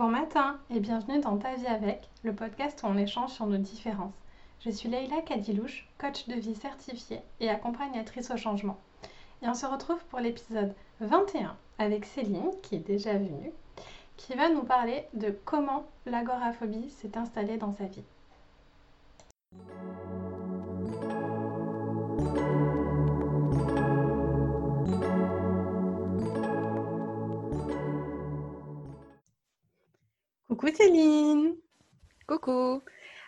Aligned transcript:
Bon 0.00 0.08
matin 0.08 0.56
et 0.70 0.80
bienvenue 0.80 1.20
dans 1.20 1.36
Ta 1.36 1.54
vie 1.56 1.66
avec, 1.66 2.08
le 2.22 2.34
podcast 2.34 2.80
où 2.82 2.86
on 2.86 2.96
échange 2.96 3.32
sur 3.32 3.44
nos 3.44 3.58
différences. 3.58 4.14
Je 4.64 4.70
suis 4.70 4.88
Leïla 4.88 5.20
Kadilouche, 5.20 5.86
coach 5.98 6.26
de 6.26 6.36
vie 6.36 6.54
certifiée 6.54 7.20
et 7.38 7.50
accompagnatrice 7.50 8.30
au 8.30 8.38
changement. 8.38 8.78
Et 9.42 9.46
on 9.46 9.52
se 9.52 9.66
retrouve 9.66 10.02
pour 10.06 10.20
l'épisode 10.20 10.74
21 11.00 11.54
avec 11.76 12.06
Céline, 12.06 12.50
qui 12.62 12.76
est 12.76 12.86
déjà 12.86 13.12
venue, 13.12 13.52
qui 14.16 14.32
va 14.32 14.48
nous 14.48 14.62
parler 14.62 15.04
de 15.12 15.38
comment 15.44 15.84
l'agoraphobie 16.06 16.88
s'est 16.88 17.18
installée 17.18 17.58
dans 17.58 17.72
sa 17.72 17.84
vie. 17.84 18.04
Coucou 30.60 30.76
Céline 30.76 31.56
Coucou 32.26 32.82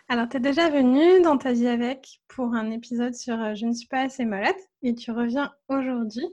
Alors, 0.07 0.29
tu 0.29 0.37
es 0.37 0.39
déjà 0.39 0.69
venue 0.69 1.19
dans 1.23 1.39
ta 1.39 1.51
vie 1.51 1.67
avec 1.67 2.21
pour 2.27 2.53
un 2.53 2.69
épisode 2.69 3.15
sur 3.15 3.41
euh, 3.41 3.55
Je 3.55 3.65
ne 3.65 3.73
suis 3.73 3.87
pas 3.87 4.01
assez 4.01 4.23
malade 4.23 4.55
et 4.83 4.93
tu 4.93 5.09
reviens 5.09 5.51
aujourd'hui. 5.67 6.27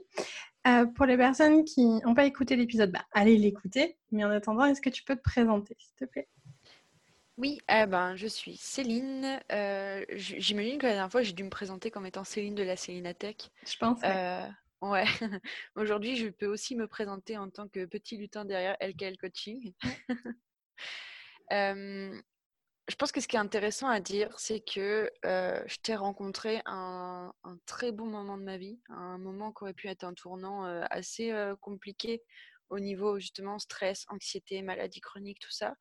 Euh, 0.67 0.85
pour 0.85 1.07
les 1.07 1.17
personnes 1.17 1.63
qui 1.63 1.87
n'ont 1.87 2.13
pas 2.13 2.25
écouté 2.25 2.55
l'épisode, 2.55 2.91
bah, 2.91 3.03
allez 3.13 3.35
l'écouter. 3.39 3.97
Mais 4.11 4.23
en 4.23 4.29
attendant, 4.29 4.63
est-ce 4.65 4.79
que 4.79 4.91
tu 4.91 5.01
peux 5.03 5.15
te 5.15 5.23
présenter, 5.23 5.75
s'il 5.79 5.95
te 5.95 6.05
plaît? 6.05 6.27
Oui, 7.37 7.57
eh 7.67 7.87
ben, 7.87 8.15
je 8.15 8.27
suis 8.27 8.55
Céline. 8.57 9.39
Euh, 9.51 10.05
j'imagine 10.11 10.77
que 10.77 10.85
la 10.85 10.93
dernière 10.93 11.11
fois, 11.11 11.23
j'ai 11.23 11.33
dû 11.33 11.43
me 11.43 11.49
présenter 11.49 11.89
comme 11.89 12.05
étant 12.05 12.23
Céline 12.23 12.53
de 12.53 12.61
la 12.61 12.75
Célinatech. 12.75 13.49
Je 13.65 13.77
pense. 13.77 14.01
Ouais. 14.83 15.05
Aujourd'hui, 15.75 16.15
je 16.15 16.27
peux 16.27 16.45
aussi 16.45 16.75
me 16.75 16.85
présenter 16.85 17.39
en 17.39 17.49
tant 17.49 17.67
que 17.67 17.85
petit 17.85 18.17
lutin 18.17 18.45
derrière 18.45 18.77
LKL 18.79 19.17
Coaching. 19.17 19.73
je 21.51 22.95
pense 22.97 23.11
que 23.11 23.21
ce 23.21 23.27
qui 23.27 23.35
est 23.35 23.39
intéressant 23.39 23.87
à 23.87 23.99
dire, 23.99 24.29
c'est 24.37 24.59
que 24.59 25.11
je 25.23 25.75
t'ai 25.81 25.95
rencontré 25.95 26.61
un, 26.65 27.33
très 27.65 27.91
bon 27.91 28.05
moment 28.05 28.37
de 28.37 28.43
ma 28.43 28.57
vie, 28.57 28.79
un 28.89 29.17
moment 29.17 29.51
qui 29.51 29.63
aurait 29.63 29.73
pu 29.73 29.87
être 29.87 30.03
un 30.03 30.13
tournant 30.13 30.63
assez 30.89 31.33
compliqué 31.61 32.21
au 32.69 32.79
niveau 32.79 33.19
justement 33.19 33.59
stress, 33.59 34.05
anxiété, 34.07 34.61
maladie 34.61 35.01
chronique, 35.01 35.39
tout 35.39 35.51
ça. 35.51 35.75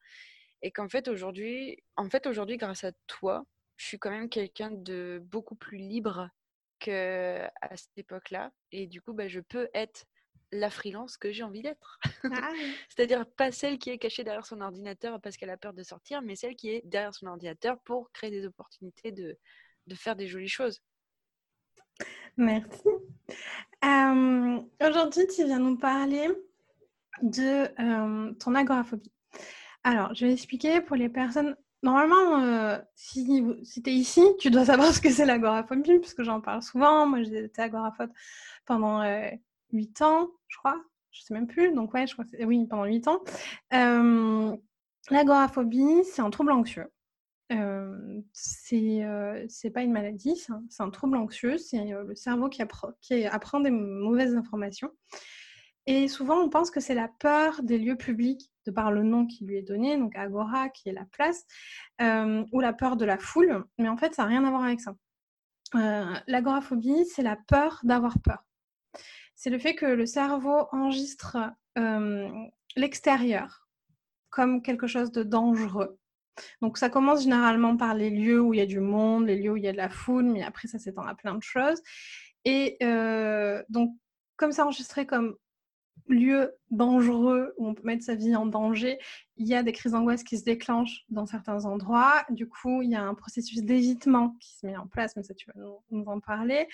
Et 0.63 0.73
qu'en 0.73 0.89
fait 0.89 1.09
aujourd'hui, 1.09 1.83
en 1.97 2.11
fait 2.11 2.27
aujourd'hui, 2.27 2.59
grâce 2.59 2.85
à 2.85 2.93
toi, 3.07 3.47
je 3.77 3.87
suis 3.87 3.99
quand 3.99 4.11
même 4.11 4.29
quelqu'un 4.29 4.71
de 4.71 5.23
beaucoup 5.25 5.55
plus 5.55 5.79
libre 5.79 6.29
qu'à 6.81 7.51
cette 7.77 7.97
époque-là. 7.97 8.53
Et 8.73 8.87
du 8.87 9.01
coup, 9.01 9.15
bah, 9.15 9.29
je 9.29 9.41
peux 9.41 9.71
être 9.73 10.05
la 10.53 10.71
freelance 10.71 11.17
que 11.17 11.33
j'ai 11.33 11.43
envie 11.43 11.63
d'être. 11.63 11.99
Ah 12.25 12.51
C'est-à-dire 12.89 13.27
pas 13.27 13.53
celle 13.53 13.79
qui 13.79 13.91
est 13.91 13.99
cachée 13.99 14.25
derrière 14.25 14.47
son 14.47 14.61
ordinateur 14.61 15.21
parce 15.21 15.37
qu'elle 15.37 15.51
a 15.51 15.57
peur 15.57 15.73
de 15.73 15.83
sortir, 15.83 16.23
mais 16.23 16.37
celle 16.37 16.57
qui 16.57 16.71
est 16.71 16.83
derrière 16.85 17.15
son 17.15 17.27
ordinateur 17.27 17.79
pour 17.81 18.11
créer 18.13 18.31
des 18.31 18.47
opportunités 18.47 19.13
de, 19.13 19.39
de 19.87 19.95
faire 19.95 20.17
des 20.17 20.27
jolies 20.27 20.49
choses. 20.49 20.83
Merci. 22.37 22.89
Euh, 23.85 24.61
aujourd'hui, 24.81 25.27
tu 25.35 25.45
viens 25.45 25.59
nous 25.59 25.77
parler 25.77 26.29
de 27.23 27.69
euh, 27.81 28.33
ton 28.35 28.55
agoraphobie. 28.55 29.13
Alors, 29.85 30.15
je 30.15 30.27
vais 30.27 30.33
expliquer 30.33 30.81
pour 30.81 30.97
les 30.97 31.09
personnes. 31.09 31.57
Normalement, 31.83 32.43
euh, 32.43 32.79
si, 32.95 33.43
si 33.63 33.83
tu 33.83 33.91
es 33.91 33.95
ici, 33.95 34.23
tu 34.39 34.51
dois 34.51 34.67
savoir 34.67 34.93
ce 34.95 35.01
que 35.01 35.11
c'est 35.11 35.27
l'agoraphobie, 35.27 35.99
puisque 35.99 36.23
j'en 36.23 36.41
parle 36.41 36.63
souvent. 36.63 37.07
Moi, 37.07 37.23
j'ai 37.23 37.45
été 37.45 37.63
agoraphobe 37.63 38.13
pendant 38.65 39.03
8 39.73 40.03
ans, 40.03 40.31
je 40.49 40.59
crois. 40.59 40.83
Je 41.13 41.23
sais 41.23 41.35
même 41.35 41.47
plus. 41.47 41.73
Donc, 41.73 41.93
ouais, 41.95 42.07
je 42.07 42.15
crois 42.15 42.25
oui, 42.45 42.67
pendant 42.67 42.85
8 42.85 43.09
ans. 43.09 43.21
Euh, 43.75 44.57
L'agoraphobie, 45.09 46.05
c'est 46.05 46.23
un 46.23 46.31
trouble 46.31 46.53
anxieux. 46.53 46.87
Euh, 47.53 48.21
c'est 48.33 49.03
euh, 49.03 49.47
pas 49.75 49.83
une 49.83 49.93
maladie, 49.93 50.37
c'est 50.37 50.83
un, 50.83 50.91
trouble 50.91 51.17
anxieux. 51.17 51.59
C'est 51.59 51.93
euh, 51.93 52.05
le 52.05 52.15
cerveau 52.15 52.49
qui, 52.49 52.63
qui 53.01 53.27
apprend 53.27 53.61
des 53.61 53.71
mauvaises 53.71 54.37
informations. 54.37 54.91
Et 55.87 56.07
souvent, 56.07 56.39
on 56.41 56.49
pense 56.49 56.71
que 56.71 56.79
c'est 56.79 56.95
la 56.95 57.09
peur 57.09 57.63
des 57.63 57.79
lieux 57.79 57.97
publics, 57.97 58.53
de 58.67 58.71
par 58.71 58.93
le 58.93 59.03
nom 59.03 59.27
qui 59.27 59.45
lui 59.45 59.57
est 59.57 59.63
donné, 59.63 59.97
donc 59.97 60.15
agora, 60.15 60.69
qui 60.69 60.91
est 60.91 60.93
la 60.93 61.07
place, 61.07 61.45
euh, 62.01 62.45
ou 62.53 62.61
la 62.61 62.73
peur 62.73 62.97
de 62.97 63.05
la 63.05 63.19
foule. 63.19 63.65
Mais 63.79 63.89
en 63.89 63.97
fait, 63.97 64.15
ça 64.15 64.23
n'a 64.23 64.29
rien 64.29 64.45
à 64.45 64.51
voir 64.51 64.65
avec 64.65 64.81
ça. 64.81 64.95
L'agoraphobie, 66.27 67.05
c'est 67.07 67.23
la 67.23 67.37
peur 67.37 67.81
d'avoir 67.85 68.19
peur 68.21 68.45
c'est 69.41 69.49
le 69.49 69.59
fait 69.59 69.75
que 69.75 69.87
le 69.87 70.05
cerveau 70.05 70.67
enregistre 70.71 71.39
l'extérieur 72.77 73.67
comme 74.29 74.61
quelque 74.61 74.87
chose 74.87 75.13
de 75.13 75.23
dangereux. 75.23 75.99
Donc 76.61 76.77
ça 76.77 76.91
commence 76.91 77.23
généralement 77.23 77.79
par 77.79 77.95
les 77.95 78.11
lieux 78.11 78.39
où 78.39 78.53
il 78.53 78.59
y 78.59 78.61
a 78.61 78.67
du 78.67 78.81
monde, 78.81 79.27
les 79.27 79.37
lieux 79.37 79.53
où 79.53 79.57
il 79.57 79.65
y 79.65 79.69
a 79.69 79.73
de 79.73 79.79
la 79.79 79.89
foule, 79.89 80.25
mais 80.25 80.43
après 80.43 80.69
ça 80.69 80.79
s'étend 80.79 81.07
à 81.07 81.15
plein 81.15 81.35
de 81.35 81.43
choses. 81.43 81.81
Et 82.45 82.77
donc 83.71 83.97
comme 84.37 84.53
c'est 84.53 84.61
enregistré 84.61 85.07
comme 85.07 85.37
lieu 86.13 86.55
dangereux 86.71 87.55
où 87.57 87.69
on 87.69 87.75
peut 87.75 87.83
mettre 87.85 88.05
sa 88.05 88.15
vie 88.15 88.35
en 88.37 88.47
danger, 88.47 88.99
il 89.37 89.49
y 89.49 89.55
a 89.55 89.63
des 89.63 89.73
crises 89.73 89.93
d'angoisse 89.93 90.23
qui 90.23 90.39
se 90.39 90.45
déclenchent 90.45 91.05
dans 91.09 91.27
certains 91.27 91.65
endroits. 91.65 92.25
Du 92.31 92.49
coup, 92.49 92.83
il 92.83 92.91
y 92.91 92.95
a 92.95 93.03
un 93.03 93.15
processus 93.15 93.63
d'évitement 93.63 94.37
qui 94.41 94.57
se 94.57 94.67
met 94.67 94.77
en 94.77 94.87
place, 94.87 95.17
mais 95.17 95.23
ça, 95.23 95.35
tu 95.35 95.47
vas 95.47 95.61
nous, 95.91 96.05
en 96.05 96.21
parler. 96.21 96.69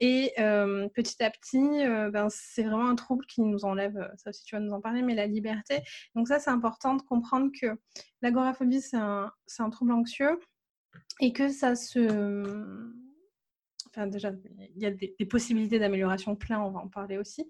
Et 0.00 0.32
euh, 0.38 0.88
petit 0.88 1.22
à 1.22 1.30
petit, 1.30 1.58
euh, 1.58 2.10
ben, 2.10 2.28
c'est 2.30 2.62
vraiment 2.62 2.88
un 2.88 2.94
trouble 2.94 3.26
qui 3.26 3.42
nous 3.42 3.64
enlève, 3.64 4.10
ça 4.16 4.30
aussi, 4.30 4.44
tu 4.44 4.54
vas 4.54 4.60
nous 4.60 4.72
en 4.72 4.80
parler, 4.80 5.02
mais 5.02 5.14
la 5.14 5.26
liberté. 5.26 5.80
Donc 6.14 6.28
ça, 6.28 6.38
c'est 6.38 6.50
important 6.50 6.94
de 6.94 7.02
comprendre 7.02 7.50
que 7.60 7.66
l'agoraphobie, 8.22 8.80
c'est 8.80 8.96
un, 8.96 9.30
un 9.58 9.70
trouble 9.70 9.92
anxieux 9.92 10.38
et 11.20 11.32
que 11.32 11.48
ça 11.48 11.76
se... 11.76 12.92
Enfin, 13.90 14.06
déjà, 14.06 14.32
il 14.74 14.82
y 14.82 14.86
a 14.86 14.90
des, 14.90 15.14
des 15.18 15.26
possibilités 15.26 15.78
d'amélioration 15.78 16.36
plein, 16.36 16.60
on 16.60 16.70
va 16.70 16.80
en 16.80 16.88
parler 16.88 17.18
aussi 17.18 17.48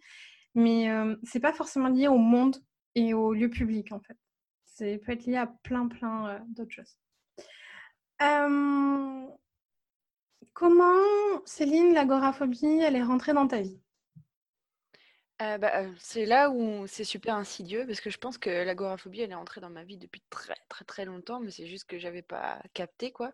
mais 0.58 0.90
euh, 0.90 1.14
c'est 1.22 1.38
pas 1.38 1.52
forcément 1.52 1.88
lié 1.88 2.08
au 2.08 2.18
monde 2.18 2.56
et 2.96 3.14
au 3.14 3.32
lieu 3.32 3.48
public 3.48 3.92
en 3.92 4.00
fait. 4.00 4.16
C'est 4.64 4.98
peut 4.98 5.12
être 5.12 5.24
lié 5.24 5.36
à 5.36 5.46
plein 5.46 5.86
plein 5.86 6.28
euh, 6.28 6.38
d'autres 6.48 6.72
choses. 6.72 6.98
Euh, 8.20 9.24
comment 10.52 11.44
Céline 11.44 11.94
l'agoraphobie 11.94 12.80
elle 12.82 12.96
est 12.96 13.02
rentrée 13.04 13.34
dans 13.34 13.46
ta 13.46 13.60
vie? 13.60 13.80
Bah, 15.40 15.84
c'est 16.00 16.26
là 16.26 16.50
où 16.50 16.88
c'est 16.88 17.04
super 17.04 17.36
insidieux 17.36 17.86
parce 17.86 18.00
que 18.00 18.10
je 18.10 18.18
pense 18.18 18.38
que 18.38 18.50
l'agoraphobie 18.50 19.20
elle 19.20 19.30
est 19.30 19.36
entrée 19.36 19.60
dans 19.60 19.70
ma 19.70 19.84
vie 19.84 19.96
depuis 19.96 20.20
très 20.30 20.56
très 20.68 20.84
très 20.84 21.04
longtemps 21.04 21.38
mais 21.38 21.52
c'est 21.52 21.68
juste 21.68 21.88
que 21.88 21.96
j'avais 21.96 22.22
pas 22.22 22.60
capté 22.74 23.12
quoi. 23.12 23.30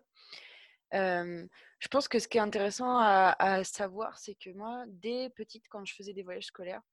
je 0.91 1.87
pense 1.89 2.07
que 2.07 2.19
ce 2.19 2.27
qui 2.27 2.37
est 2.37 2.41
intéressant 2.41 2.99
à 2.99 3.63
savoir 3.63 4.19
c'est 4.19 4.35
que 4.35 4.51
moi 4.51 4.83
dès 4.87 5.31
petite 5.31 5.67
quand 5.67 5.83
je 5.83 5.95
faisais 5.95 6.13
des 6.13 6.21
voyages 6.21 6.45
scolaires 6.45 6.83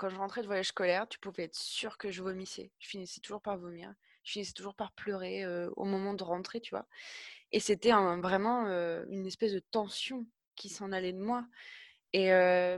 quand 0.00 0.08
je 0.08 0.16
rentrais 0.16 0.40
de 0.40 0.46
voyage 0.46 0.68
scolaire, 0.68 1.06
tu 1.06 1.18
pouvais 1.18 1.42
être 1.42 1.54
sûr 1.54 1.98
que 1.98 2.10
je 2.10 2.22
vomissais. 2.22 2.72
Je 2.78 2.88
finissais 2.88 3.20
toujours 3.20 3.42
par 3.42 3.58
vomir. 3.58 3.92
Je 4.24 4.32
finissais 4.32 4.54
toujours 4.54 4.74
par 4.74 4.92
pleurer 4.92 5.44
au 5.76 5.84
moment 5.84 6.14
de 6.14 6.24
rentrer, 6.24 6.62
tu 6.62 6.70
vois. 6.70 6.86
Et 7.52 7.60
c'était 7.60 7.90
vraiment 7.90 8.66
une 9.10 9.26
espèce 9.26 9.52
de 9.52 9.58
tension 9.58 10.26
qui 10.56 10.70
s'en 10.70 10.90
allait 10.92 11.12
de 11.12 11.18
moi. 11.18 11.46
Et 12.14 12.30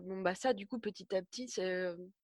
bon, 0.03 0.21
bah 0.21 0.35
ça, 0.35 0.53
du 0.53 0.67
coup, 0.67 0.81
petit 0.81 1.15
à 1.15 1.23
petit, 1.23 1.49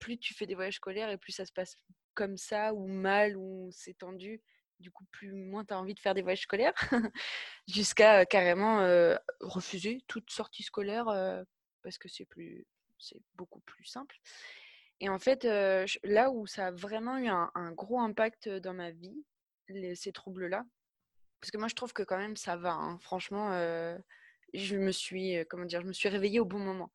plus 0.00 0.18
tu 0.18 0.34
fais 0.34 0.46
des 0.46 0.56
voyages 0.56 0.74
scolaires 0.74 1.10
et 1.10 1.16
plus 1.16 1.30
ça 1.30 1.46
se 1.46 1.52
passe 1.52 1.76
comme 2.14 2.36
ça, 2.36 2.74
ou 2.74 2.88
mal, 2.88 3.36
ou 3.36 3.68
c'est 3.70 3.98
tendu, 3.98 4.42
du 4.80 4.90
coup, 4.90 5.04
plus 5.12 5.32
moins 5.32 5.64
tu 5.64 5.74
as 5.74 5.78
envie 5.78 5.94
de 5.94 6.00
faire 6.00 6.14
des 6.14 6.22
voyages 6.22 6.42
scolaires, 6.42 6.74
jusqu'à 7.68 8.26
carrément 8.26 8.78
refuser 9.42 10.02
toute 10.08 10.28
sortie 10.30 10.64
scolaire 10.64 11.04
parce 11.84 11.98
que 11.98 12.08
c'est 12.08 12.24
plus 12.24 12.66
c'est 12.98 13.20
beaucoup 13.36 13.60
plus 13.60 13.84
simple. 13.84 14.16
Et 15.00 15.08
en 15.08 15.18
fait, 15.18 15.44
là 16.04 16.30
où 16.30 16.46
ça 16.46 16.68
a 16.68 16.70
vraiment 16.70 17.18
eu 17.18 17.28
un, 17.28 17.72
gros 17.72 18.00
impact 18.00 18.48
dans 18.48 18.74
ma 18.74 18.90
vie, 18.90 19.24
ces 19.94 20.12
troubles-là, 20.12 20.64
parce 21.40 21.50
que 21.52 21.58
moi 21.58 21.68
je 21.68 21.74
trouve 21.74 21.92
que 21.92 22.02
quand 22.02 22.18
même 22.18 22.36
ça 22.36 22.56
va. 22.56 22.72
Hein. 22.72 22.98
Franchement, 23.00 23.50
je 24.54 24.76
me 24.76 24.90
suis, 24.90 25.36
comment 25.48 25.66
dire, 25.66 25.82
je 25.82 25.86
me 25.86 25.92
suis 25.92 26.08
réveillée 26.08 26.40
au 26.40 26.44
bon 26.44 26.58
moment. 26.58 26.90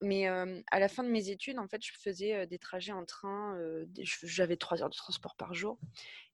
Mais, 0.00 0.26
à 0.26 0.78
la 0.78 0.88
fin 0.88 1.02
de 1.02 1.08
mes 1.08 1.30
études, 1.30 1.58
en 1.58 1.68
fait, 1.68 1.84
je 1.84 1.92
faisais 1.92 2.46
des 2.46 2.58
trajets 2.58 2.92
en 2.92 3.04
train. 3.04 3.58
J'avais 4.22 4.56
trois 4.56 4.82
heures 4.82 4.90
de 4.90 4.96
transport 4.96 5.34
par 5.36 5.54
jour, 5.54 5.78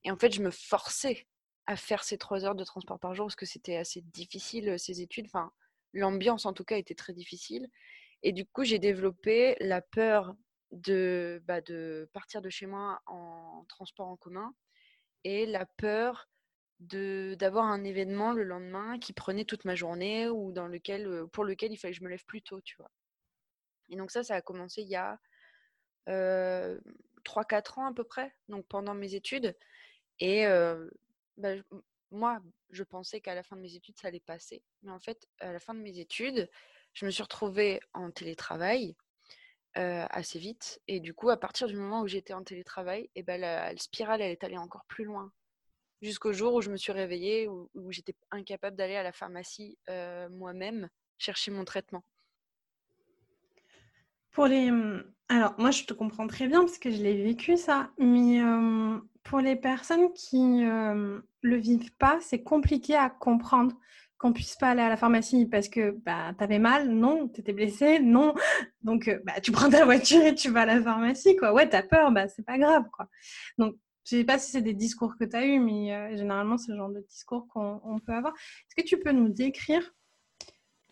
et 0.04 0.10
en 0.10 0.16
fait, 0.16 0.32
je 0.32 0.42
me 0.42 0.50
forçais 0.50 1.26
à 1.66 1.76
faire 1.76 2.04
ces 2.04 2.18
trois 2.18 2.44
heures 2.44 2.54
de 2.54 2.64
transport 2.64 2.98
par 2.98 3.14
jour 3.14 3.26
parce 3.26 3.36
que 3.36 3.46
c'était 3.46 3.76
assez 3.76 4.00
difficile 4.02 4.78
ces 4.78 5.00
études. 5.00 5.26
Enfin, 5.26 5.50
l'ambiance 5.92 6.46
en 6.46 6.52
tout 6.52 6.64
cas 6.64 6.76
était 6.76 6.94
très 6.94 7.12
difficile. 7.12 7.68
Et 8.22 8.32
du 8.32 8.46
coup, 8.46 8.64
j'ai 8.64 8.78
développé 8.78 9.56
la 9.60 9.80
peur 9.82 10.34
de, 10.76 11.42
bah, 11.46 11.60
de 11.60 12.08
partir 12.12 12.42
de 12.42 12.50
chez 12.50 12.66
moi 12.66 13.00
en 13.06 13.64
transport 13.68 14.08
en 14.08 14.16
commun 14.16 14.54
et 15.24 15.46
la 15.46 15.66
peur 15.66 16.28
d'avoir 16.78 17.64
un 17.64 17.84
événement 17.84 18.32
le 18.32 18.44
lendemain 18.44 18.98
qui 18.98 19.12
prenait 19.14 19.46
toute 19.46 19.64
ma 19.64 19.74
journée 19.74 20.28
ou 20.28 20.52
dans 20.52 20.68
lequel, 20.68 21.26
pour 21.32 21.44
lequel 21.44 21.72
il 21.72 21.78
fallait 21.78 21.92
que 21.92 21.98
je 21.98 22.04
me 22.04 22.10
lève 22.10 22.24
plus 22.26 22.42
tôt, 22.42 22.60
tu 22.60 22.76
vois? 22.76 22.90
Et 23.88 23.96
donc 23.96 24.10
ça, 24.10 24.22
ça 24.22 24.34
a 24.34 24.42
commencé 24.42 24.82
il 24.82 24.88
y 24.88 24.96
a 24.96 25.18
3-4 27.24 27.78
ans 27.78 27.86
à 27.86 27.94
peu 27.94 28.04
près, 28.04 28.34
donc 28.48 28.66
pendant 28.68 28.94
mes 28.94 29.14
études. 29.14 29.56
Et 30.20 30.44
bah, 31.36 31.54
moi, 32.10 32.40
je 32.70 32.82
pensais 32.82 33.20
qu'à 33.20 33.34
la 33.34 33.42
fin 33.42 33.56
de 33.56 33.62
mes 33.62 33.74
études, 33.74 33.98
ça 33.98 34.08
allait 34.08 34.20
passer. 34.20 34.62
Mais 34.82 34.92
en 34.92 35.00
fait, 35.00 35.26
à 35.40 35.52
la 35.52 35.58
fin 35.58 35.74
de 35.74 35.80
mes 35.80 35.98
études, 35.98 36.50
je 36.92 37.06
me 37.06 37.10
suis 37.10 37.22
retrouvée 37.22 37.80
en 37.94 38.10
télétravail 38.10 38.96
assez 39.76 40.38
vite. 40.38 40.80
Et 40.88 41.00
du 41.00 41.14
coup, 41.14 41.30
à 41.30 41.36
partir 41.36 41.66
du 41.66 41.76
moment 41.76 42.00
où 42.00 42.06
j'étais 42.06 42.32
en 42.32 42.42
télétravail, 42.42 43.02
et 43.02 43.10
eh 43.16 43.22
ben, 43.22 43.40
la, 43.40 43.76
spirale, 43.76 44.22
elle 44.22 44.32
est 44.32 44.44
allée 44.44 44.58
encore 44.58 44.84
plus 44.86 45.04
loin. 45.04 45.30
Jusqu'au 46.02 46.32
jour 46.32 46.54
où 46.54 46.60
je 46.60 46.70
me 46.70 46.76
suis 46.76 46.92
réveillée, 46.92 47.48
où, 47.48 47.68
j'étais 47.90 48.14
incapable 48.30 48.76
d'aller 48.76 48.96
à 48.96 49.02
la 49.02 49.12
pharmacie 49.12 49.78
moi-même 50.30 50.88
chercher 51.18 51.50
mon 51.50 51.64
traitement. 51.64 52.04
Pour 54.30 54.46
les... 54.46 54.70
Mmh, 54.70 55.04
alors, 55.28 55.54
moi, 55.58 55.70
je 55.70 55.84
te 55.84 55.92
comprends 55.92 56.26
très 56.26 56.46
bien 56.46 56.60
parce 56.60 56.78
que 56.78 56.90
je 56.90 57.02
l'ai 57.02 57.22
vécu, 57.22 57.56
ça. 57.56 57.90
Mais 57.98 58.40
pour 59.24 59.40
les 59.40 59.56
personnes 59.56 60.12
qui 60.12 60.38
ne 60.40 61.20
le 61.40 61.56
vivent 61.56 61.94
pas, 61.96 62.18
c'est 62.20 62.42
compliqué 62.42 62.94
à 62.94 63.10
comprendre 63.10 63.76
qu'on 64.18 64.32
puisse 64.32 64.56
pas 64.56 64.70
aller 64.70 64.82
à 64.82 64.88
la 64.88 64.96
pharmacie 64.96 65.46
parce 65.46 65.68
que 65.68 65.90
bah, 65.90 66.32
tu 66.36 66.44
avais 66.44 66.58
mal, 66.58 66.88
non, 66.88 67.28
tu 67.28 67.40
étais 67.40 67.52
blessé, 67.52 67.98
non. 67.98 68.34
Donc, 68.82 69.10
bah, 69.24 69.40
tu 69.42 69.52
prends 69.52 69.68
ta 69.68 69.84
voiture 69.84 70.22
et 70.22 70.34
tu 70.34 70.50
vas 70.50 70.62
à 70.62 70.66
la 70.66 70.82
pharmacie, 70.82 71.36
quoi. 71.36 71.52
Ouais, 71.52 71.68
tu 71.68 71.76
as 71.76 71.82
peur, 71.82 72.10
bah, 72.12 72.28
c'est 72.28 72.44
pas 72.44 72.58
grave, 72.58 72.84
quoi. 72.92 73.08
Donc, 73.58 73.76
je 74.04 74.16
sais 74.18 74.24
pas 74.24 74.38
si 74.38 74.52
c'est 74.52 74.62
des 74.62 74.74
discours 74.74 75.16
que 75.18 75.24
tu 75.24 75.36
as 75.36 75.44
eus, 75.44 75.58
mais 75.58 76.16
généralement, 76.16 76.56
c'est 76.58 76.70
le 76.70 76.78
genre 76.78 76.90
de 76.90 77.00
discours 77.00 77.48
qu'on 77.48 78.00
peut 78.06 78.12
avoir. 78.12 78.32
Est-ce 78.34 78.82
que 78.82 78.88
tu 78.88 78.98
peux 78.98 79.10
nous 79.10 79.28
décrire 79.28 79.82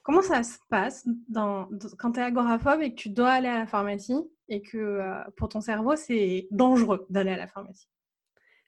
comment 0.03 0.21
ça 0.21 0.43
se 0.43 0.59
passe 0.69 1.07
dans, 1.29 1.69
quand 1.99 2.13
tu 2.13 2.21
es 2.21 2.25
agoraphobe 2.25 2.83
et 2.83 2.91
que 2.91 2.97
tu 2.97 3.11
dois 3.11 3.31
aller 3.31 3.49
à 3.49 3.61
la 3.61 3.67
pharmacie 3.67 4.19
et 4.49 4.63
que 4.63 5.01
pour 5.37 5.49
ton 5.49 5.61
cerveau, 5.61 5.95
c'est 5.95 6.49
dangereux 6.51 7.07
d'aller 7.09 7.31
à 7.31 7.37
la 7.37 7.47
pharmacie? 7.47 7.89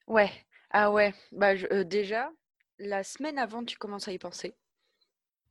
Ouais, 0.07 0.31
ah 0.71 0.93
ouais, 0.93 1.13
bah, 1.33 1.55
déjà, 1.85 2.31
la 2.79 3.05
semaine 3.05 3.39
avant, 3.39 3.65
tu 3.65 3.77
commences 3.77 4.09
à 4.09 4.13
y 4.13 4.19
penser? 4.19 4.57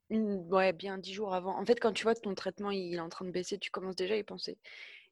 ouais, 0.09 0.73
bien 0.73 0.97
dix 0.97 1.13
jours 1.13 1.33
avant. 1.33 1.57
En 1.57 1.65
fait, 1.65 1.79
quand 1.79 1.93
tu 1.93 2.03
vois 2.03 2.15
que 2.15 2.21
ton 2.21 2.35
traitement 2.35 2.71
il 2.71 2.95
est 2.95 2.99
en 2.99 3.09
train 3.09 3.25
de 3.25 3.31
baisser, 3.31 3.57
tu 3.57 3.71
commences 3.71 3.95
déjà 3.95 4.13
à 4.13 4.17
y 4.17 4.23
penser. 4.23 4.57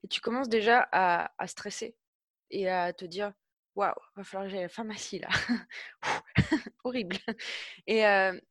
Et 0.03 0.07
tu 0.07 0.21
commences 0.21 0.49
déjà 0.49 0.87
à, 0.91 1.47
stresser 1.47 1.95
et 2.51 2.69
à 2.69 2.93
te 2.93 3.05
dire 3.05 3.33
Waouh, 3.75 3.93
va 4.15 4.23
falloir 4.23 4.45
que 4.45 4.51
j'aille 4.51 4.59
à 4.59 4.63
la 4.63 4.69
pharmacie 4.69 5.19
là. 5.19 5.29
Horrible. 6.83 7.17
Et, 7.87 8.01